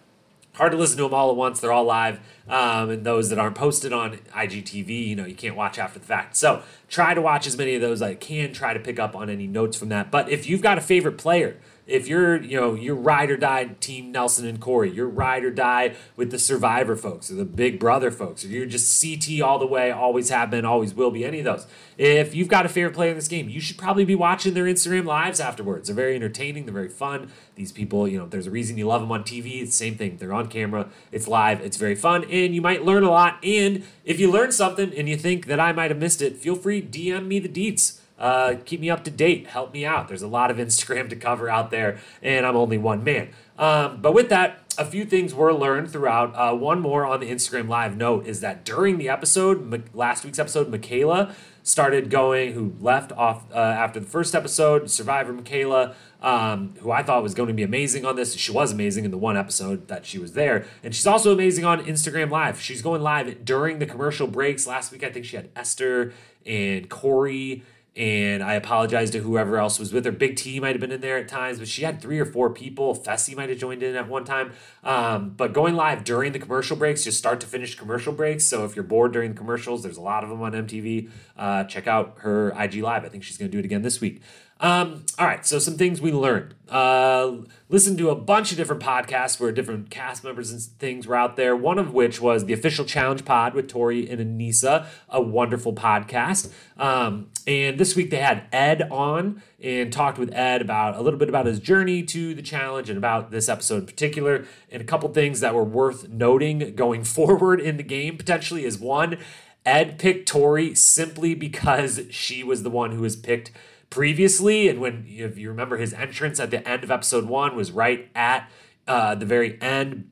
hard 0.58 0.72
to 0.72 0.78
listen 0.78 0.98
to 0.98 1.04
them 1.04 1.14
all 1.14 1.30
at 1.30 1.36
once. 1.36 1.60
They're 1.60 1.72
all 1.72 1.84
live, 1.84 2.20
um, 2.48 2.90
and 2.90 3.04
those 3.04 3.30
that 3.30 3.38
aren't 3.38 3.56
posted 3.56 3.92
on 3.92 4.18
IGTV, 4.34 5.08
you 5.08 5.16
know, 5.16 5.24
you 5.24 5.34
can't 5.34 5.56
watch 5.56 5.78
after 5.78 5.98
the 5.98 6.04
fact. 6.04 6.36
So 6.36 6.62
try 6.88 7.14
to 7.14 7.22
watch 7.22 7.46
as 7.46 7.56
many 7.56 7.74
of 7.74 7.80
those 7.80 8.02
as 8.02 8.02
I 8.02 8.14
can. 8.14 8.52
Try 8.52 8.74
to 8.74 8.80
pick 8.80 8.98
up 8.98 9.16
on 9.16 9.30
any 9.30 9.46
notes 9.46 9.78
from 9.78 9.88
that. 9.88 10.10
But 10.10 10.28
if 10.28 10.48
you've 10.48 10.60
got 10.60 10.76
a 10.76 10.82
favorite 10.82 11.16
player 11.16 11.56
if 11.88 12.06
you're, 12.06 12.40
you 12.42 12.60
know, 12.60 12.74
you're 12.74 12.94
ride 12.94 13.30
or 13.30 13.36
die 13.36 13.64
team 13.80 14.12
Nelson 14.12 14.46
and 14.46 14.60
Corey, 14.60 14.90
you're 14.90 15.08
ride 15.08 15.42
or 15.42 15.50
die 15.50 15.94
with 16.16 16.30
the 16.30 16.38
survivor 16.38 16.94
folks 16.94 17.30
or 17.30 17.34
the 17.34 17.46
big 17.46 17.80
brother 17.80 18.10
folks, 18.10 18.44
or 18.44 18.48
you're 18.48 18.66
just 18.66 19.02
CT 19.02 19.40
all 19.40 19.58
the 19.58 19.66
way, 19.66 19.90
always 19.90 20.28
have 20.28 20.50
been, 20.50 20.66
always 20.66 20.94
will 20.94 21.10
be, 21.10 21.24
any 21.24 21.38
of 21.38 21.46
those. 21.46 21.66
If 21.96 22.34
you've 22.34 22.48
got 22.48 22.66
a 22.66 22.68
favorite 22.68 22.94
player 22.94 23.10
in 23.10 23.16
this 23.16 23.26
game, 23.26 23.48
you 23.48 23.60
should 23.60 23.78
probably 23.78 24.04
be 24.04 24.14
watching 24.14 24.52
their 24.52 24.66
Instagram 24.66 25.06
lives 25.06 25.40
afterwards. 25.40 25.88
They're 25.88 25.96
very 25.96 26.14
entertaining, 26.14 26.66
they're 26.66 26.74
very 26.74 26.90
fun. 26.90 27.30
These 27.54 27.72
people, 27.72 28.06
you 28.06 28.18
know, 28.18 28.26
there's 28.26 28.46
a 28.46 28.50
reason 28.50 28.76
you 28.76 28.86
love 28.86 29.00
them 29.00 29.10
on 29.10 29.24
TV. 29.24 29.62
It's 29.62 29.70
the 29.70 29.76
same 29.76 29.96
thing. 29.96 30.18
They're 30.18 30.34
on 30.34 30.48
camera, 30.48 30.88
it's 31.10 31.26
live, 31.26 31.60
it's 31.62 31.78
very 31.78 31.94
fun, 31.94 32.24
and 32.24 32.54
you 32.54 32.60
might 32.60 32.84
learn 32.84 33.02
a 33.02 33.10
lot. 33.10 33.42
And 33.42 33.82
if 34.04 34.20
you 34.20 34.30
learn 34.30 34.52
something 34.52 34.92
and 34.94 35.08
you 35.08 35.16
think 35.16 35.46
that 35.46 35.58
I 35.58 35.72
might 35.72 35.90
have 35.90 35.98
missed 35.98 36.20
it, 36.20 36.36
feel 36.36 36.54
free 36.54 36.82
DM 36.82 37.26
me 37.26 37.38
the 37.38 37.48
deets 37.48 38.00
uh, 38.18 38.54
keep 38.64 38.80
me 38.80 38.90
up 38.90 39.04
to 39.04 39.10
date. 39.10 39.46
Help 39.46 39.72
me 39.72 39.84
out. 39.84 40.08
There's 40.08 40.22
a 40.22 40.28
lot 40.28 40.50
of 40.50 40.56
Instagram 40.58 41.08
to 41.10 41.16
cover 41.16 41.48
out 41.48 41.70
there, 41.70 41.98
and 42.22 42.44
I'm 42.46 42.56
only 42.56 42.78
one 42.78 43.04
man. 43.04 43.30
Um, 43.58 44.00
but 44.00 44.14
with 44.14 44.28
that, 44.28 44.60
a 44.78 44.84
few 44.84 45.04
things 45.04 45.34
were 45.34 45.52
learned 45.52 45.90
throughout. 45.90 46.34
Uh, 46.34 46.54
one 46.54 46.80
more 46.80 47.04
on 47.04 47.18
the 47.20 47.30
Instagram 47.30 47.68
Live 47.68 47.96
note 47.96 48.26
is 48.26 48.40
that 48.40 48.64
during 48.64 48.98
the 48.98 49.08
episode, 49.08 49.92
last 49.94 50.24
week's 50.24 50.38
episode, 50.38 50.68
Michaela 50.68 51.34
started 51.64 52.08
going, 52.08 52.52
who 52.52 52.72
left 52.80 53.12
off 53.12 53.44
uh, 53.52 53.56
after 53.56 54.00
the 54.00 54.06
first 54.06 54.34
episode, 54.34 54.90
Survivor 54.90 55.32
Michaela, 55.32 55.94
um, 56.22 56.74
who 56.80 56.90
I 56.90 57.02
thought 57.02 57.22
was 57.22 57.34
going 57.34 57.48
to 57.48 57.54
be 57.54 57.62
amazing 57.62 58.06
on 58.06 58.16
this. 58.16 58.34
She 58.34 58.52
was 58.52 58.72
amazing 58.72 59.04
in 59.04 59.10
the 59.10 59.18
one 59.18 59.36
episode 59.36 59.88
that 59.88 60.06
she 60.06 60.18
was 60.18 60.32
there. 60.32 60.64
And 60.82 60.94
she's 60.94 61.06
also 61.06 61.32
amazing 61.32 61.64
on 61.64 61.84
Instagram 61.84 62.30
Live. 62.30 62.60
She's 62.60 62.80
going 62.80 63.02
live 63.02 63.44
during 63.44 63.80
the 63.80 63.86
commercial 63.86 64.26
breaks. 64.26 64.66
Last 64.66 64.92
week, 64.92 65.04
I 65.04 65.10
think 65.10 65.26
she 65.26 65.36
had 65.36 65.50
Esther 65.54 66.14
and 66.46 66.88
Corey 66.88 67.64
and 67.98 68.44
I 68.44 68.54
apologize 68.54 69.10
to 69.10 69.18
whoever 69.18 69.58
else 69.58 69.80
was 69.80 69.92
with 69.92 70.04
her. 70.04 70.12
Big 70.12 70.36
T 70.36 70.60
might 70.60 70.70
have 70.70 70.80
been 70.80 70.92
in 70.92 71.00
there 71.00 71.18
at 71.18 71.26
times, 71.26 71.58
but 71.58 71.66
she 71.66 71.82
had 71.82 72.00
three 72.00 72.20
or 72.20 72.24
four 72.24 72.48
people. 72.48 72.94
Fessy 72.94 73.34
might 73.34 73.48
have 73.48 73.58
joined 73.58 73.82
in 73.82 73.96
at 73.96 74.08
one 74.08 74.24
time. 74.24 74.52
Um, 74.84 75.30
but 75.30 75.52
going 75.52 75.74
live 75.74 76.04
during 76.04 76.30
the 76.30 76.38
commercial 76.38 76.76
breaks, 76.76 77.02
just 77.02 77.18
start 77.18 77.40
to 77.40 77.48
finish 77.48 77.74
commercial 77.74 78.12
breaks. 78.12 78.44
So 78.44 78.64
if 78.64 78.76
you're 78.76 78.84
bored 78.84 79.12
during 79.12 79.32
the 79.32 79.36
commercials, 79.36 79.82
there's 79.82 79.96
a 79.96 80.00
lot 80.00 80.22
of 80.22 80.30
them 80.30 80.40
on 80.40 80.52
MTV. 80.52 81.10
Uh, 81.36 81.64
check 81.64 81.88
out 81.88 82.18
her 82.18 82.50
IG 82.56 82.76
Live. 82.76 83.04
I 83.04 83.08
think 83.08 83.24
she's 83.24 83.36
going 83.36 83.50
to 83.50 83.52
do 83.52 83.58
it 83.58 83.64
again 83.64 83.82
this 83.82 84.00
week. 84.00 84.22
Um, 84.60 85.04
all 85.18 85.26
right, 85.26 85.46
so 85.46 85.58
some 85.58 85.76
things 85.76 86.00
we 86.00 86.10
learned. 86.10 86.54
Uh, 86.68 87.32
listen 87.68 87.96
to 87.96 88.10
a 88.10 88.14
bunch 88.16 88.50
of 88.50 88.56
different 88.56 88.82
podcasts 88.82 89.38
where 89.38 89.52
different 89.52 89.88
cast 89.88 90.24
members 90.24 90.50
and 90.50 90.60
things 90.60 91.06
were 91.06 91.14
out 91.14 91.36
there. 91.36 91.54
One 91.54 91.78
of 91.78 91.94
which 91.94 92.20
was 92.20 92.44
the 92.44 92.52
official 92.52 92.84
challenge 92.84 93.24
pod 93.24 93.54
with 93.54 93.68
Tori 93.68 94.10
and 94.10 94.20
Aneesa, 94.20 94.86
a 95.08 95.22
wonderful 95.22 95.74
podcast. 95.74 96.52
Um, 96.76 97.30
and 97.46 97.78
this 97.78 97.94
week 97.94 98.10
they 98.10 98.18
had 98.18 98.44
Ed 98.52 98.88
on 98.90 99.42
and 99.62 99.92
talked 99.92 100.18
with 100.18 100.34
Ed 100.34 100.60
about 100.60 100.96
a 100.96 101.02
little 101.02 101.18
bit 101.18 101.28
about 101.28 101.46
his 101.46 101.60
journey 101.60 102.02
to 102.02 102.34
the 102.34 102.42
challenge 102.42 102.88
and 102.90 102.98
about 102.98 103.30
this 103.30 103.48
episode 103.48 103.78
in 103.78 103.86
particular. 103.86 104.44
And 104.70 104.82
a 104.82 104.84
couple 104.84 105.08
things 105.10 105.38
that 105.40 105.54
were 105.54 105.64
worth 105.64 106.08
noting 106.08 106.74
going 106.74 107.04
forward 107.18 107.60
in 107.60 107.76
the 107.76 107.84
game 107.84 108.16
potentially 108.16 108.64
is 108.64 108.78
one, 108.78 109.18
Ed 109.64 109.98
picked 109.98 110.28
Tori 110.28 110.74
simply 110.74 111.34
because 111.34 112.00
she 112.10 112.42
was 112.42 112.62
the 112.62 112.70
one 112.70 112.90
who 112.90 113.02
was 113.02 113.16
picked 113.16 113.52
previously. 113.90 114.68
And 114.68 114.80
when, 114.80 115.06
if 115.08 115.38
you 115.38 115.48
remember, 115.48 115.76
his 115.76 115.92
entrance 115.92 116.40
at 116.40 116.50
the 116.50 116.66
end 116.68 116.84
of 116.84 116.90
episode 116.90 117.24
one 117.24 117.56
was 117.56 117.72
right 117.72 118.08
at 118.14 118.50
uh, 118.86 119.14
the 119.14 119.26
very 119.26 119.60
end 119.60 120.10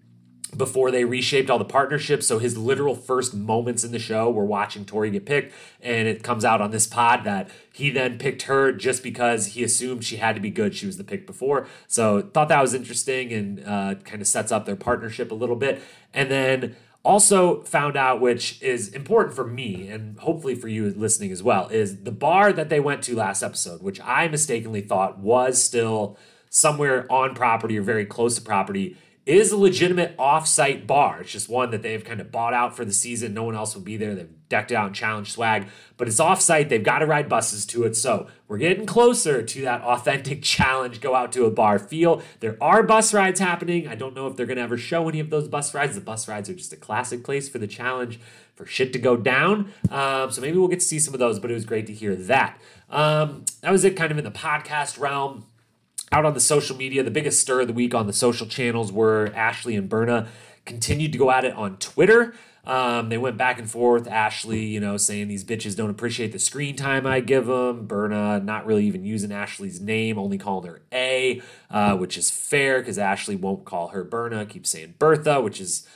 before 0.56 0.90
they 0.90 1.04
reshaped 1.04 1.50
all 1.50 1.58
the 1.58 1.64
partnerships. 1.64 2.26
So 2.26 2.38
his 2.38 2.56
literal 2.56 2.94
first 2.94 3.34
moments 3.34 3.84
in 3.84 3.92
the 3.92 3.98
show, 3.98 4.30
we're 4.30 4.44
watching 4.44 4.84
Tori 4.84 5.10
get 5.10 5.26
picked, 5.26 5.52
and 5.80 6.08
it 6.08 6.22
comes 6.22 6.44
out 6.44 6.60
on 6.60 6.70
this 6.70 6.86
pod 6.86 7.24
that 7.24 7.50
he 7.72 7.90
then 7.90 8.18
picked 8.18 8.42
her 8.42 8.72
just 8.72 9.02
because 9.02 9.48
he 9.48 9.64
assumed 9.64 10.04
she 10.04 10.16
had 10.16 10.34
to 10.34 10.40
be 10.40 10.50
good. 10.50 10.74
She 10.74 10.86
was 10.86 10.96
the 10.96 11.04
pick 11.04 11.26
before. 11.26 11.66
So 11.86 12.22
thought 12.22 12.48
that 12.48 12.62
was 12.62 12.74
interesting 12.74 13.32
and 13.32 13.64
uh, 13.66 13.94
kind 14.04 14.22
of 14.22 14.28
sets 14.28 14.52
up 14.52 14.64
their 14.64 14.76
partnership 14.76 15.30
a 15.30 15.34
little 15.34 15.56
bit. 15.56 15.82
And 16.14 16.30
then 16.30 16.76
also 17.06 17.62
found 17.62 17.96
out, 17.96 18.20
which 18.20 18.60
is 18.60 18.88
important 18.88 19.34
for 19.34 19.46
me 19.46 19.88
and 19.88 20.18
hopefully 20.18 20.56
for 20.56 20.66
you 20.66 20.90
listening 20.90 21.30
as 21.30 21.42
well, 21.42 21.68
is 21.68 22.02
the 22.02 22.10
bar 22.10 22.52
that 22.52 22.68
they 22.68 22.80
went 22.80 23.02
to 23.04 23.14
last 23.14 23.42
episode, 23.42 23.80
which 23.80 24.00
I 24.00 24.26
mistakenly 24.26 24.80
thought 24.80 25.18
was 25.18 25.62
still 25.62 26.18
somewhere 26.50 27.10
on 27.10 27.34
property 27.34 27.78
or 27.78 27.82
very 27.82 28.04
close 28.04 28.34
to 28.34 28.42
property 28.42 28.96
is 29.26 29.50
a 29.50 29.56
legitimate 29.56 30.14
off-site 30.20 30.86
bar. 30.86 31.20
It's 31.20 31.32
just 31.32 31.48
one 31.48 31.70
that 31.72 31.82
they've 31.82 32.04
kind 32.04 32.20
of 32.20 32.30
bought 32.30 32.54
out 32.54 32.76
for 32.76 32.84
the 32.84 32.92
season. 32.92 33.34
No 33.34 33.42
one 33.42 33.56
else 33.56 33.74
will 33.74 33.82
be 33.82 33.96
there. 33.96 34.14
They've 34.14 34.30
decked 34.48 34.70
it 34.70 34.76
out 34.76 34.86
and 34.86 34.94
challenge 34.94 35.32
swag, 35.32 35.66
but 35.96 36.06
it's 36.06 36.20
off-site. 36.20 36.68
They've 36.68 36.82
got 36.82 37.00
to 37.00 37.06
ride 37.06 37.28
buses 37.28 37.66
to 37.66 37.82
it. 37.82 37.96
So 37.96 38.28
we're 38.46 38.58
getting 38.58 38.86
closer 38.86 39.42
to 39.42 39.60
that 39.62 39.82
authentic 39.82 40.42
challenge. 40.44 41.00
Go 41.00 41.16
out 41.16 41.32
to 41.32 41.44
a 41.44 41.50
bar 41.50 41.80
feel. 41.80 42.22
There 42.38 42.56
are 42.60 42.84
bus 42.84 43.12
rides 43.12 43.40
happening. 43.40 43.88
I 43.88 43.96
don't 43.96 44.14
know 44.14 44.28
if 44.28 44.36
they're 44.36 44.46
going 44.46 44.58
to 44.58 44.62
ever 44.62 44.78
show 44.78 45.08
any 45.08 45.18
of 45.18 45.30
those 45.30 45.48
bus 45.48 45.74
rides. 45.74 45.96
The 45.96 46.02
bus 46.02 46.28
rides 46.28 46.48
are 46.48 46.54
just 46.54 46.72
a 46.72 46.76
classic 46.76 47.24
place 47.24 47.48
for 47.48 47.58
the 47.58 47.66
challenge 47.66 48.20
for 48.54 48.64
shit 48.64 48.92
to 48.92 49.00
go 49.00 49.16
down. 49.16 49.72
Um, 49.90 50.30
so 50.30 50.40
maybe 50.40 50.56
we'll 50.56 50.68
get 50.68 50.80
to 50.80 50.86
see 50.86 51.00
some 51.00 51.14
of 51.14 51.18
those. 51.18 51.40
But 51.40 51.50
it 51.50 51.54
was 51.54 51.64
great 51.64 51.88
to 51.88 51.92
hear 51.92 52.14
that. 52.14 52.60
Um, 52.88 53.44
that 53.62 53.72
was 53.72 53.84
it, 53.84 53.96
kind 53.96 54.12
of 54.12 54.18
in 54.18 54.24
the 54.24 54.30
podcast 54.30 55.00
realm 55.00 55.46
out 56.12 56.24
on 56.24 56.34
the 56.34 56.40
social 56.40 56.76
media, 56.76 57.02
the 57.02 57.10
biggest 57.10 57.40
stir 57.40 57.62
of 57.62 57.66
the 57.66 57.72
week 57.72 57.94
on 57.94 58.06
the 58.06 58.12
social 58.12 58.46
channels 58.46 58.92
were 58.92 59.32
Ashley 59.34 59.76
and 59.76 59.88
Berna 59.88 60.28
continued 60.64 61.12
to 61.12 61.18
go 61.18 61.30
at 61.30 61.44
it 61.44 61.54
on 61.54 61.76
Twitter. 61.78 62.34
Um, 62.64 63.10
they 63.10 63.18
went 63.18 63.36
back 63.36 63.60
and 63.60 63.70
forth. 63.70 64.08
Ashley, 64.08 64.64
you 64.64 64.80
know, 64.80 64.96
saying 64.96 65.28
these 65.28 65.44
bitches 65.44 65.76
don't 65.76 65.90
appreciate 65.90 66.32
the 66.32 66.40
screen 66.40 66.74
time 66.74 67.06
I 67.06 67.20
give 67.20 67.46
them. 67.46 67.86
Berna 67.86 68.40
not 68.40 68.66
really 68.66 68.84
even 68.86 69.04
using 69.04 69.30
Ashley's 69.30 69.80
name, 69.80 70.18
only 70.18 70.36
calling 70.36 70.68
her 70.68 70.82
A, 70.92 71.40
uh, 71.70 71.96
which 71.96 72.18
is 72.18 72.30
fair 72.30 72.80
because 72.80 72.98
Ashley 72.98 73.36
won't 73.36 73.64
call 73.64 73.88
her 73.88 74.02
Berna, 74.02 74.44
keeps 74.46 74.70
saying 74.70 74.94
Bertha, 74.98 75.40
which 75.40 75.60
is 75.60 75.86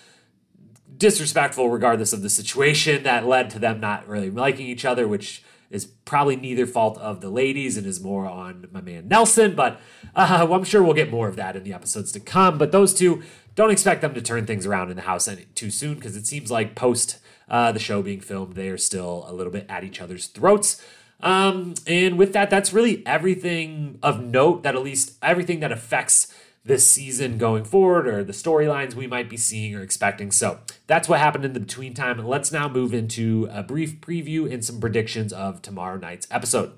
disrespectful 0.97 1.71
regardless 1.71 2.13
of 2.13 2.23
the 2.23 2.31
situation 2.31 3.03
that 3.03 3.27
led 3.27 3.51
to 3.51 3.59
them 3.59 3.81
not 3.81 4.07
really 4.07 4.31
liking 4.31 4.67
each 4.67 4.85
other, 4.85 5.09
which 5.09 5.43
is 5.71 5.87
probably 5.87 6.37
neither 6.37 6.67
fault 6.67 6.99
of 6.99 7.21
the 7.21 7.31
ladies 7.31 7.77
and 7.77 7.87
is 7.87 8.01
more 8.01 8.27
on 8.27 8.67
my 8.73 8.81
man 8.81 9.09
Nelson. 9.09 9.55
But 9.55 9.81
uh, 10.15 10.47
well, 10.49 10.59
I'm 10.59 10.65
sure 10.65 10.83
we'll 10.83 10.95
get 10.95 11.11
more 11.11 11.29
of 11.29 11.37
that 11.37 11.57
in 11.57 11.63
the 11.63 11.73
episodes 11.73 12.13
to 12.13 12.21
come. 12.21 12.59
But 12.59 12.73
those 12.73 12.93
two, 12.93 13.23
don't 13.55 13.71
expect 13.71 14.01
them 14.01 14.15
to 14.15 14.23
turn 14.23 14.47
things 14.47 14.67
around 14.67 14.91
in 14.91 14.97
the 14.97 15.03
house 15.03 15.29
too 15.55 15.71
soon 15.71 15.95
because 15.95 16.17
it 16.17 16.27
seems 16.27 16.51
like 16.51 16.75
post 16.75 17.19
uh, 17.51 17.73
the 17.73 17.81
show 17.81 18.01
being 18.01 18.21
filmed, 18.21 18.55
they 18.55 18.69
are 18.69 18.79
still 18.79 19.25
a 19.29 19.33
little 19.33 19.53
bit 19.53 19.67
at 19.69 19.83
each 19.85 20.01
other's 20.01 20.29
throats. 20.29 20.83
Um, 21.23 21.75
and 21.87 22.17
with 22.17 22.33
that, 22.33 22.49
that's 22.49 22.73
really 22.73 23.05
everything 23.07 23.99
of 24.03 24.23
note 24.23 24.63
that 24.63 24.75
at 24.75 24.83
least 24.83 25.19
everything 25.21 25.61
that 25.61 25.73
affects 25.73 26.33
this 26.65 26.89
season 26.89 27.39
going 27.39 27.65
forward 27.65 28.07
or 28.07 28.23
the 28.23 28.33
storylines 28.33 28.95
we 28.95 29.07
might 29.07 29.31
be 29.31 29.37
seeing 29.37 29.75
or 29.75 29.83
expecting. 29.83 30.31
So 30.31 30.61
that's 30.87 31.09
what 31.09 31.19
happened 31.19 31.45
in 31.45 31.53
the 31.55 31.61
between 31.61 31.95
time. 31.95 32.19
Let's 32.19 32.53
now 32.53 32.69
move 32.69 32.93
into 32.93 33.49
a 33.51 33.63
brief 33.63 34.01
preview 34.01 34.53
and 34.53 34.65
some 34.65 34.81
predictions 34.81 35.33
of 35.33 35.63
tomorrow 35.63 35.99
night's 35.99 36.27
episode. 36.31 36.73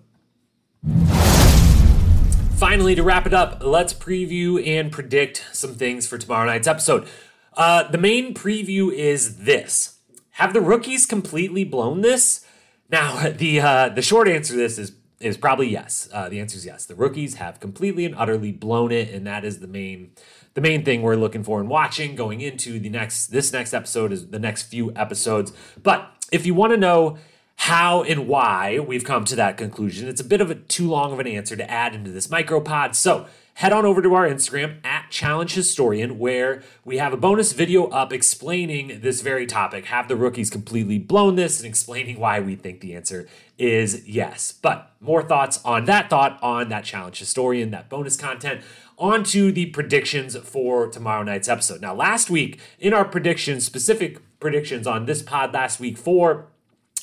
Finally, 2.57 2.95
to 2.95 3.03
wrap 3.03 3.27
it 3.27 3.35
up, 3.35 3.61
let's 3.65 3.93
preview 3.93 4.65
and 4.65 4.93
predict 4.93 5.45
some 5.53 5.75
things 5.75 6.07
for 6.07 6.17
tomorrow 6.17 6.47
night's 6.47 6.69
episode. 6.69 7.09
Uh, 7.55 7.91
the 7.91 7.99
main 7.99 8.35
preview 8.35 8.93
is 8.93 9.39
this: 9.39 9.99
Have 10.33 10.53
the 10.53 10.61
rookies 10.61 11.05
completely 11.05 11.65
blown 11.65 12.03
this? 12.03 12.47
Now, 12.89 13.31
the 13.37 13.61
uh, 13.61 13.89
the 13.89 14.03
short 14.03 14.29
answer 14.29 14.53
to 14.53 14.59
this 14.59 14.79
is 14.79 14.93
is 15.23 15.37
probably 15.37 15.69
yes. 15.69 16.09
Uh, 16.13 16.29
the 16.29 16.41
answer 16.41 16.57
is 16.57 16.67
yes. 16.67 16.85
The 16.85 16.95
rookies 16.95 17.35
have 17.35 17.61
completely 17.61 18.05
and 18.05 18.15
utterly 18.15 18.53
blown 18.53 18.93
it, 18.93 19.11
and 19.11 19.27
that 19.27 19.45
is 19.45 19.61
the 19.61 19.67
main 19.67 20.13
the 20.55 20.61
main 20.61 20.85
thing 20.85 21.01
we're 21.01 21.17
looking 21.17 21.43
for 21.43 21.61
and 21.61 21.69
watching 21.69 22.15
going 22.15 22.41
into 22.41 22.79
the 22.79 22.91
next 22.91 23.29
this 23.29 23.53
next 23.53 23.73
episode 23.73 24.13
is 24.13 24.29
the 24.29 24.39
next 24.39 24.65
few 24.65 24.93
episodes. 24.95 25.53
But 25.83 26.11
if 26.31 26.47
you 26.47 26.55
want 26.55 26.73
to 26.73 26.77
know 26.77 27.19
how 27.57 28.03
and 28.03 28.27
why 28.27 28.79
we've 28.79 29.05
come 29.05 29.25
to 29.27 29.37
that 29.37 29.57
conclusion, 29.57 30.09
it's 30.09 30.21
a 30.21 30.25
bit 30.25 30.41
of 30.41 30.51
a 30.51 30.55
too 30.55 30.89
long 30.89 31.13
of 31.13 31.21
an 31.21 31.27
answer 31.27 31.57
to 31.57 31.71
add 31.71 31.95
into 31.95 32.11
this 32.11 32.27
micropod. 32.27 32.95
So 32.95 33.27
head 33.55 33.73
on 33.73 33.85
over 33.85 34.03
to 34.03 34.15
our 34.15 34.29
Instagram 34.29 34.85
at 34.85 35.11
Challenge 35.11 35.53
Historian, 35.53 36.19
where 36.19 36.63
we 36.85 36.99
have 36.99 37.13
a 37.13 37.17
bonus 37.17 37.53
video 37.53 37.87
up 37.87 38.13
explaining 38.13 39.01
this 39.01 39.21
very 39.21 39.47
topic. 39.47 39.87
Have 39.87 40.09
the 40.09 40.17
rookies 40.17 40.51
completely 40.51 40.99
blown 40.99 41.37
this 41.37 41.61
and 41.61 41.69
explaining 41.69 42.19
why 42.19 42.41
we 42.41 42.57
think 42.57 42.81
the 42.81 42.95
answer 42.95 43.29
is 43.59 44.09
yes. 44.09 44.53
But 44.53 44.93
more 45.01 45.23
thoughts 45.23 45.61
on 45.65 45.85
that 45.85 46.09
thought 46.11 46.39
on 46.43 46.69
that 46.71 46.85
Challenge 46.85 47.19
Historian, 47.19 47.71
that 47.71 47.89
bonus 47.89 48.17
content. 48.17 48.63
On 48.99 49.25
to 49.25 49.51
the 49.51 49.67
predictions 49.67 50.37
for 50.37 50.87
tomorrow 50.87 51.23
night's 51.23 51.49
episode. 51.49 51.81
Now, 51.81 51.95
last 51.95 52.31
week, 52.31 52.61
in 52.79 52.93
our 52.93 53.05
predictions, 53.05 53.65
specific 53.65 54.21
predictions 54.39 54.87
on 54.87 55.07
this 55.07 55.23
pod 55.23 55.53
last 55.53 55.81
week 55.81 55.99
for 55.99 56.47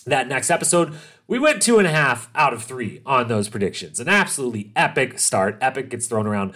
that 0.05 0.27
next 0.27 0.49
episode, 0.49 0.93
we 1.29 1.37
went 1.37 1.61
two 1.61 1.77
and 1.77 1.87
a 1.87 1.91
half 1.91 2.27
out 2.33 2.53
of 2.53 2.63
three 2.63 3.01
on 3.05 3.27
those 3.27 3.49
predictions. 3.49 3.99
An 3.99 4.09
absolutely 4.09 4.71
epic 4.75 5.19
start. 5.19 5.59
Epic 5.61 5.91
gets 5.91 6.07
thrown 6.07 6.25
around 6.25 6.53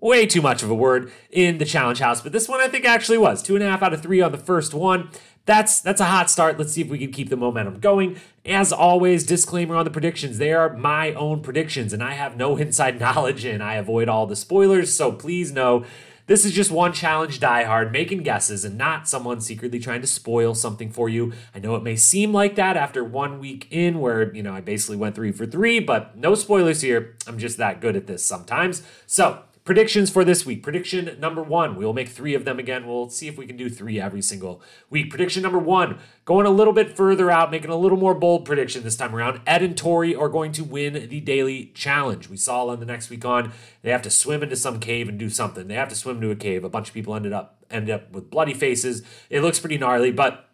way 0.00 0.24
too 0.24 0.40
much 0.40 0.62
of 0.62 0.70
a 0.70 0.74
word 0.74 1.12
in 1.30 1.58
the 1.58 1.66
challenge 1.66 1.98
house, 1.98 2.22
but 2.22 2.32
this 2.32 2.48
one 2.48 2.60
I 2.60 2.68
think 2.68 2.86
actually 2.86 3.18
was 3.18 3.42
two 3.42 3.54
and 3.54 3.62
a 3.62 3.68
half 3.68 3.82
out 3.82 3.92
of 3.92 4.00
three 4.00 4.22
on 4.22 4.32
the 4.32 4.38
first 4.38 4.72
one. 4.72 5.10
That's 5.44 5.78
that's 5.78 6.00
a 6.00 6.06
hot 6.06 6.30
start. 6.30 6.58
Let's 6.58 6.72
see 6.72 6.80
if 6.80 6.88
we 6.88 6.98
can 6.98 7.12
keep 7.12 7.28
the 7.28 7.36
momentum 7.36 7.80
going. 7.80 8.18
As 8.46 8.72
always, 8.72 9.26
disclaimer 9.26 9.76
on 9.76 9.84
the 9.84 9.90
predictions. 9.90 10.38
They 10.38 10.54
are 10.54 10.74
my 10.74 11.12
own 11.12 11.42
predictions, 11.42 11.92
and 11.92 12.02
I 12.02 12.14
have 12.14 12.34
no 12.34 12.56
inside 12.56 12.98
knowledge 12.98 13.44
and 13.44 13.62
I 13.62 13.74
avoid 13.74 14.08
all 14.08 14.26
the 14.26 14.36
spoilers. 14.36 14.94
So 14.94 15.12
please 15.12 15.52
know 15.52 15.84
this 16.26 16.44
is 16.44 16.52
just 16.52 16.70
one 16.70 16.92
challenge 16.92 17.40
diehard 17.40 17.92
making 17.92 18.22
guesses 18.22 18.64
and 18.64 18.78
not 18.78 19.08
someone 19.08 19.40
secretly 19.40 19.78
trying 19.78 20.00
to 20.00 20.06
spoil 20.06 20.54
something 20.54 20.90
for 20.90 21.08
you. 21.08 21.32
I 21.54 21.58
know 21.58 21.74
it 21.76 21.82
may 21.82 21.96
seem 21.96 22.32
like 22.32 22.54
that 22.56 22.76
after 22.76 23.04
one 23.04 23.38
week 23.38 23.68
in 23.70 24.00
where, 24.00 24.34
you 24.34 24.42
know, 24.42 24.54
I 24.54 24.60
basically 24.60 24.96
went 24.96 25.14
three 25.14 25.32
for 25.32 25.46
three, 25.46 25.80
but 25.80 26.16
no 26.16 26.34
spoilers 26.34 26.80
here. 26.80 27.16
I'm 27.26 27.38
just 27.38 27.58
that 27.58 27.80
good 27.80 27.96
at 27.96 28.06
this 28.06 28.24
sometimes. 28.24 28.82
So 29.06 29.42
Predictions 29.64 30.10
for 30.10 30.26
this 30.26 30.44
week. 30.44 30.62
Prediction 30.62 31.16
number 31.18 31.42
one. 31.42 31.74
We 31.74 31.86
will 31.86 31.94
make 31.94 32.10
three 32.10 32.34
of 32.34 32.44
them 32.44 32.58
again. 32.58 32.86
We'll 32.86 33.08
see 33.08 33.28
if 33.28 33.38
we 33.38 33.46
can 33.46 33.56
do 33.56 33.70
three 33.70 33.98
every 33.98 34.20
single 34.20 34.60
week. 34.90 35.08
Prediction 35.08 35.42
number 35.42 35.58
one. 35.58 36.00
Going 36.26 36.44
a 36.44 36.50
little 36.50 36.74
bit 36.74 36.94
further 36.94 37.30
out, 37.30 37.50
making 37.50 37.70
a 37.70 37.76
little 37.76 37.96
more 37.96 38.12
bold 38.12 38.44
prediction 38.44 38.82
this 38.82 38.94
time 38.94 39.16
around. 39.16 39.40
Ed 39.46 39.62
and 39.62 39.74
Tori 39.74 40.14
are 40.14 40.28
going 40.28 40.52
to 40.52 40.64
win 40.64 41.08
the 41.08 41.20
daily 41.20 41.72
challenge. 41.74 42.28
We 42.28 42.36
saw 42.36 42.66
on 42.66 42.78
the 42.78 42.84
next 42.84 43.08
week 43.08 43.24
on, 43.24 43.52
they 43.80 43.90
have 43.90 44.02
to 44.02 44.10
swim 44.10 44.42
into 44.42 44.54
some 44.54 44.80
cave 44.80 45.08
and 45.08 45.18
do 45.18 45.30
something. 45.30 45.66
They 45.66 45.76
have 45.76 45.88
to 45.88 45.96
swim 45.96 46.20
to 46.20 46.30
a 46.30 46.36
cave. 46.36 46.62
A 46.62 46.68
bunch 46.68 46.88
of 46.88 46.94
people 46.94 47.14
ended 47.14 47.32
up 47.32 47.64
ended 47.70 47.94
up 47.94 48.12
with 48.12 48.28
bloody 48.28 48.52
faces. 48.52 49.02
It 49.30 49.40
looks 49.40 49.60
pretty 49.60 49.78
gnarly, 49.78 50.12
but 50.12 50.46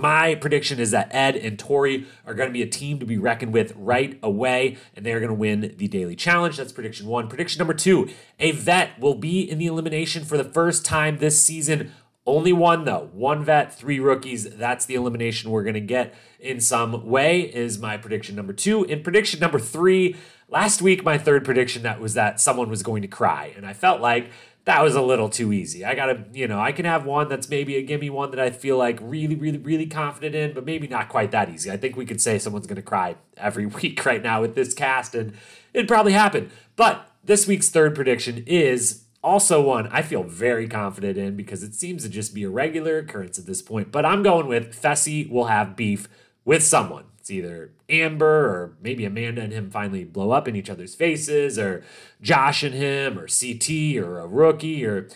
my 0.00 0.34
prediction 0.34 0.78
is 0.78 0.90
that 0.92 1.08
Ed 1.14 1.36
and 1.36 1.58
Tori 1.58 2.06
are 2.26 2.34
going 2.34 2.48
to 2.48 2.52
be 2.52 2.62
a 2.62 2.66
team 2.66 2.98
to 2.98 3.06
be 3.06 3.18
reckoned 3.18 3.52
with 3.52 3.72
right 3.76 4.18
away, 4.22 4.76
and 4.94 5.04
they're 5.04 5.20
going 5.20 5.28
to 5.28 5.34
win 5.34 5.74
the 5.76 5.88
daily 5.88 6.16
challenge. 6.16 6.56
That's 6.56 6.72
prediction 6.72 7.06
one. 7.06 7.28
Prediction 7.28 7.58
number 7.58 7.74
two 7.74 8.08
a 8.38 8.52
vet 8.52 8.98
will 8.98 9.14
be 9.14 9.40
in 9.40 9.58
the 9.58 9.66
elimination 9.66 10.24
for 10.24 10.36
the 10.36 10.44
first 10.44 10.84
time 10.84 11.18
this 11.18 11.42
season. 11.42 11.92
Only 12.26 12.52
one, 12.52 12.84
though. 12.84 13.08
One 13.14 13.42
vet, 13.42 13.74
three 13.74 13.98
rookies. 13.98 14.48
That's 14.56 14.84
the 14.84 14.94
elimination 14.94 15.50
we're 15.50 15.62
going 15.62 15.72
to 15.74 15.80
get 15.80 16.14
in 16.38 16.60
some 16.60 17.06
way, 17.06 17.40
is 17.40 17.78
my 17.78 17.96
prediction 17.96 18.36
number 18.36 18.52
two. 18.52 18.84
In 18.84 19.02
prediction 19.02 19.40
number 19.40 19.58
three, 19.58 20.14
last 20.46 20.82
week, 20.82 21.02
my 21.02 21.16
third 21.16 21.42
prediction 21.42 21.82
that 21.84 22.00
was 22.00 22.12
that 22.14 22.38
someone 22.38 22.68
was 22.68 22.82
going 22.82 23.00
to 23.00 23.08
cry. 23.08 23.54
And 23.56 23.64
I 23.64 23.72
felt 23.72 24.02
like 24.02 24.30
that 24.68 24.82
was 24.82 24.94
a 24.94 25.00
little 25.00 25.30
too 25.30 25.50
easy. 25.50 25.82
I 25.82 25.94
gotta, 25.94 26.26
you 26.30 26.46
know, 26.46 26.60
I 26.60 26.72
can 26.72 26.84
have 26.84 27.06
one 27.06 27.30
that's 27.30 27.48
maybe 27.48 27.76
a 27.76 27.82
gimme 27.82 28.10
one 28.10 28.32
that 28.32 28.38
I 28.38 28.50
feel 28.50 28.76
like 28.76 28.98
really, 29.00 29.34
really, 29.34 29.56
really 29.56 29.86
confident 29.86 30.34
in, 30.34 30.52
but 30.52 30.66
maybe 30.66 30.86
not 30.86 31.08
quite 31.08 31.30
that 31.30 31.48
easy. 31.48 31.70
I 31.70 31.78
think 31.78 31.96
we 31.96 32.04
could 32.04 32.20
say 32.20 32.38
someone's 32.38 32.66
gonna 32.66 32.82
cry 32.82 33.16
every 33.38 33.64
week 33.80 34.04
right 34.04 34.22
now 34.22 34.42
with 34.42 34.54
this 34.54 34.74
cast, 34.74 35.14
and 35.14 35.32
it'd 35.72 35.88
probably 35.88 36.12
happen. 36.12 36.50
But 36.76 37.10
this 37.24 37.46
week's 37.46 37.70
third 37.70 37.94
prediction 37.94 38.44
is 38.46 39.04
also 39.24 39.62
one 39.62 39.88
I 39.90 40.02
feel 40.02 40.22
very 40.22 40.68
confident 40.68 41.16
in 41.16 41.34
because 41.34 41.62
it 41.62 41.74
seems 41.74 42.02
to 42.02 42.10
just 42.10 42.34
be 42.34 42.42
a 42.42 42.50
regular 42.50 42.98
occurrence 42.98 43.38
at 43.38 43.46
this 43.46 43.62
point. 43.62 43.90
But 43.90 44.04
I'm 44.04 44.22
going 44.22 44.48
with 44.48 44.78
Fessy 44.78 45.30
will 45.30 45.46
have 45.46 45.76
beef 45.76 46.10
with 46.44 46.62
someone. 46.62 47.04
It's 47.28 47.34
either 47.34 47.72
Amber 47.90 48.46
or 48.46 48.76
maybe 48.80 49.04
Amanda 49.04 49.42
and 49.42 49.52
him 49.52 49.70
finally 49.70 50.02
blow 50.02 50.30
up 50.30 50.48
in 50.48 50.56
each 50.56 50.70
other's 50.70 50.94
faces, 50.94 51.58
or 51.58 51.84
Josh 52.22 52.62
and 52.62 52.74
him, 52.74 53.18
or 53.18 53.28
CT, 53.28 54.02
or 54.02 54.18
a 54.18 54.26
rookie, 54.26 54.86
or 54.86 55.08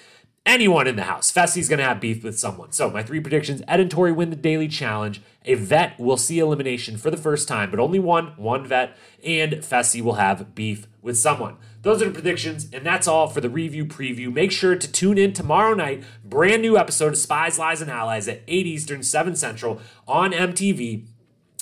anyone 0.44 0.86
in 0.86 0.96
the 0.96 1.04
house. 1.04 1.32
Fessy's 1.32 1.70
going 1.70 1.78
to 1.78 1.86
have 1.86 2.00
beef 2.00 2.22
with 2.22 2.38
someone. 2.38 2.70
So, 2.70 2.90
my 2.90 3.02
three 3.02 3.20
predictions 3.20 3.62
Ed 3.66 3.80
and 3.80 3.90
Tori 3.90 4.12
win 4.12 4.28
the 4.28 4.36
daily 4.36 4.68
challenge. 4.68 5.22
A 5.46 5.54
vet 5.54 5.98
will 5.98 6.18
see 6.18 6.38
elimination 6.38 6.98
for 6.98 7.10
the 7.10 7.16
first 7.16 7.48
time, 7.48 7.70
but 7.70 7.80
only 7.80 7.98
one, 7.98 8.34
one 8.36 8.66
vet, 8.66 8.94
and 9.24 9.52
Fessy 9.54 10.02
will 10.02 10.16
have 10.16 10.54
beef 10.54 10.86
with 11.00 11.16
someone. 11.16 11.56
Those 11.80 12.02
are 12.02 12.06
the 12.06 12.12
predictions, 12.12 12.68
and 12.74 12.84
that's 12.84 13.08
all 13.08 13.26
for 13.26 13.40
the 13.40 13.48
review 13.48 13.86
preview. 13.86 14.30
Make 14.30 14.52
sure 14.52 14.76
to 14.76 14.92
tune 14.92 15.16
in 15.16 15.32
tomorrow 15.32 15.72
night. 15.72 16.04
Brand 16.22 16.60
new 16.60 16.76
episode 16.76 17.14
of 17.14 17.18
Spies, 17.18 17.58
Lies, 17.58 17.80
and 17.80 17.90
Allies 17.90 18.28
at 18.28 18.42
8 18.46 18.66
Eastern, 18.66 19.02
7 19.02 19.34
Central 19.34 19.80
on 20.06 20.32
MTV. 20.32 21.06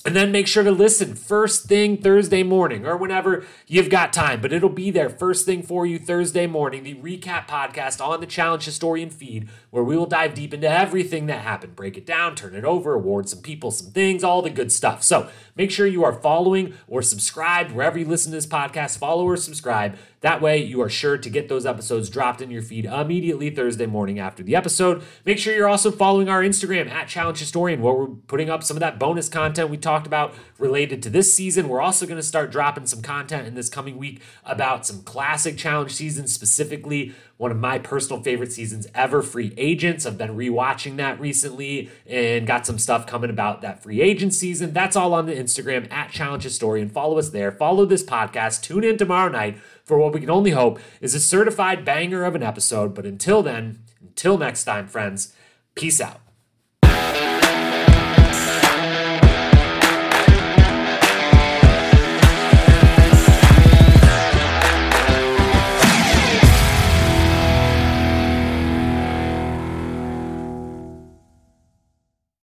And 0.03 0.17
then 0.17 0.33
make 0.33 0.47
sure 0.47 0.63
to 0.63 0.71
listen 0.71 1.15
first 1.15 1.67
thing 1.67 1.99
Thursday 1.99 2.43
morning 2.43 2.87
or 2.87 2.97
whenever 2.97 3.45
you've 3.67 3.91
got 3.91 4.15
time. 4.15 4.41
But 4.41 4.51
it'll 4.51 4.71
be 4.71 4.91
there 4.91 5.11
first 5.11 5.45
thing 5.45 5.63
for 5.63 5.85
you 5.85 5.99
Thursday 5.99 6.47
morning, 6.47 6.85
the 6.85 6.95
recap 6.95 7.47
podcast 7.47 8.03
on 8.03 8.21
the 8.21 8.27
Challenge 8.27 8.65
Historian 8.65 9.11
feed, 9.11 9.51
where 9.69 9.85
we 9.85 9.99
will 9.99 10.07
dive 10.07 10.33
deep 10.33 10.55
into 10.55 10.71
everything 10.71 11.27
that 11.27 11.43
happened, 11.43 11.77
break 11.77 11.99
it 11.99 12.07
down, 12.07 12.35
turn 12.35 12.55
it 12.55 12.65
over, 12.65 12.95
award 12.95 13.29
some 13.29 13.43
people 13.43 13.71
some 13.71 13.93
things, 13.93 14.25
all 14.25 14.41
the 14.41 14.49
good 14.49 14.73
stuff. 14.73 15.03
So 15.03 15.29
make 15.55 15.71
sure 15.71 15.87
you 15.87 16.03
are 16.03 16.15
following 16.15 16.73
or 16.89 17.03
subscribed 17.03 17.73
wherever 17.73 17.99
you 17.99 18.07
listen 18.07 18.33
to 18.33 18.39
this 18.39 18.47
podcast. 18.47 18.97
Follow 18.97 19.25
or 19.25 19.37
subscribe. 19.37 19.99
That 20.23 20.43
way, 20.43 20.59
you 20.59 20.83
are 20.83 20.91
sure 20.91 21.17
to 21.17 21.31
get 21.31 21.49
those 21.49 21.65
episodes 21.65 22.11
dropped 22.11 22.43
in 22.43 22.51
your 22.51 22.61
feed 22.61 22.85
immediately 22.85 23.49
Thursday 23.49 23.87
morning 23.87 24.19
after 24.19 24.43
the 24.43 24.55
episode. 24.55 25.03
Make 25.25 25.39
sure 25.39 25.55
you're 25.55 25.67
also 25.69 25.91
following 25.91 26.29
our 26.29 26.43
Instagram 26.43 26.91
at 26.91 27.09
Challenge 27.09 27.39
Historian, 27.39 27.81
where 27.81 27.95
we're 27.95 28.07
putting 28.07 28.51
up 28.51 28.63
some 28.63 28.77
of 28.77 28.81
that 28.81 28.99
bonus 28.99 29.31
content 29.31 29.71
we 29.71 29.79
talked 29.79 30.07
about 30.07 30.35
related 30.59 31.03
to 31.05 31.11
this 31.11 31.33
season. 31.33 31.69
We're 31.69 31.81
also 31.81 32.05
going 32.05 32.19
to 32.19 32.23
start 32.23 32.53
dropping 32.53 32.85
some 32.85 33.01
content 33.01 33.47
in 33.47 33.55
this 33.55 33.71
coming 33.71 33.97
week 33.97 34.21
about 34.45 34.87
some 34.87 35.03
classic 35.05 35.57
challenge 35.57 35.93
seasons, 35.93 36.35
specifically 36.35 37.15
one 37.39 37.51
of 37.51 37.57
my 37.57 37.79
personal 37.79 38.23
favorite 38.23 38.53
seasons 38.53 38.87
ever, 38.95 39.23
Free 39.23 39.55
Agents. 39.57 40.05
I've 40.05 40.19
been 40.19 40.37
rewatching 40.37 40.99
that 40.99 41.19
recently 41.19 41.89
and 42.07 42.47
got 42.47 42.67
some 42.67 42.79
stuff 42.79 43.07
coming 43.07 43.31
about 43.31 43.63
that 43.63 43.83
free 43.83 44.03
agent 44.03 44.35
season. 44.35 44.75
That's 44.75 44.95
all 44.95 45.15
on 45.15 45.25
the 45.25 45.33
Instagram 45.33 45.91
at 45.91 46.11
Challenge 46.11 46.43
Historian. 46.43 46.91
Follow 46.91 47.19
us 47.19 47.31
there. 47.31 47.51
Follow 47.51 47.87
this 47.87 48.05
podcast. 48.05 48.61
Tune 48.61 48.85
in 48.85 48.99
tomorrow 48.99 49.31
night 49.31 49.57
for 49.91 49.99
what 49.99 50.13
we 50.13 50.21
can 50.21 50.31
only 50.31 50.53
hope 50.53 50.79
is 51.01 51.17
a 51.17 51.21
certified 51.21 51.85
banger 51.85 52.25
of 52.25 52.37
an 52.37 52.45
episode. 52.45 52.95
But 52.95 53.07
until 53.07 53.43
then, 53.43 53.81
until 54.01 54.39
next 54.39 54.63
time, 54.63 54.87
friends, 54.87 55.35
peace 55.75 56.01
out. 56.01 56.21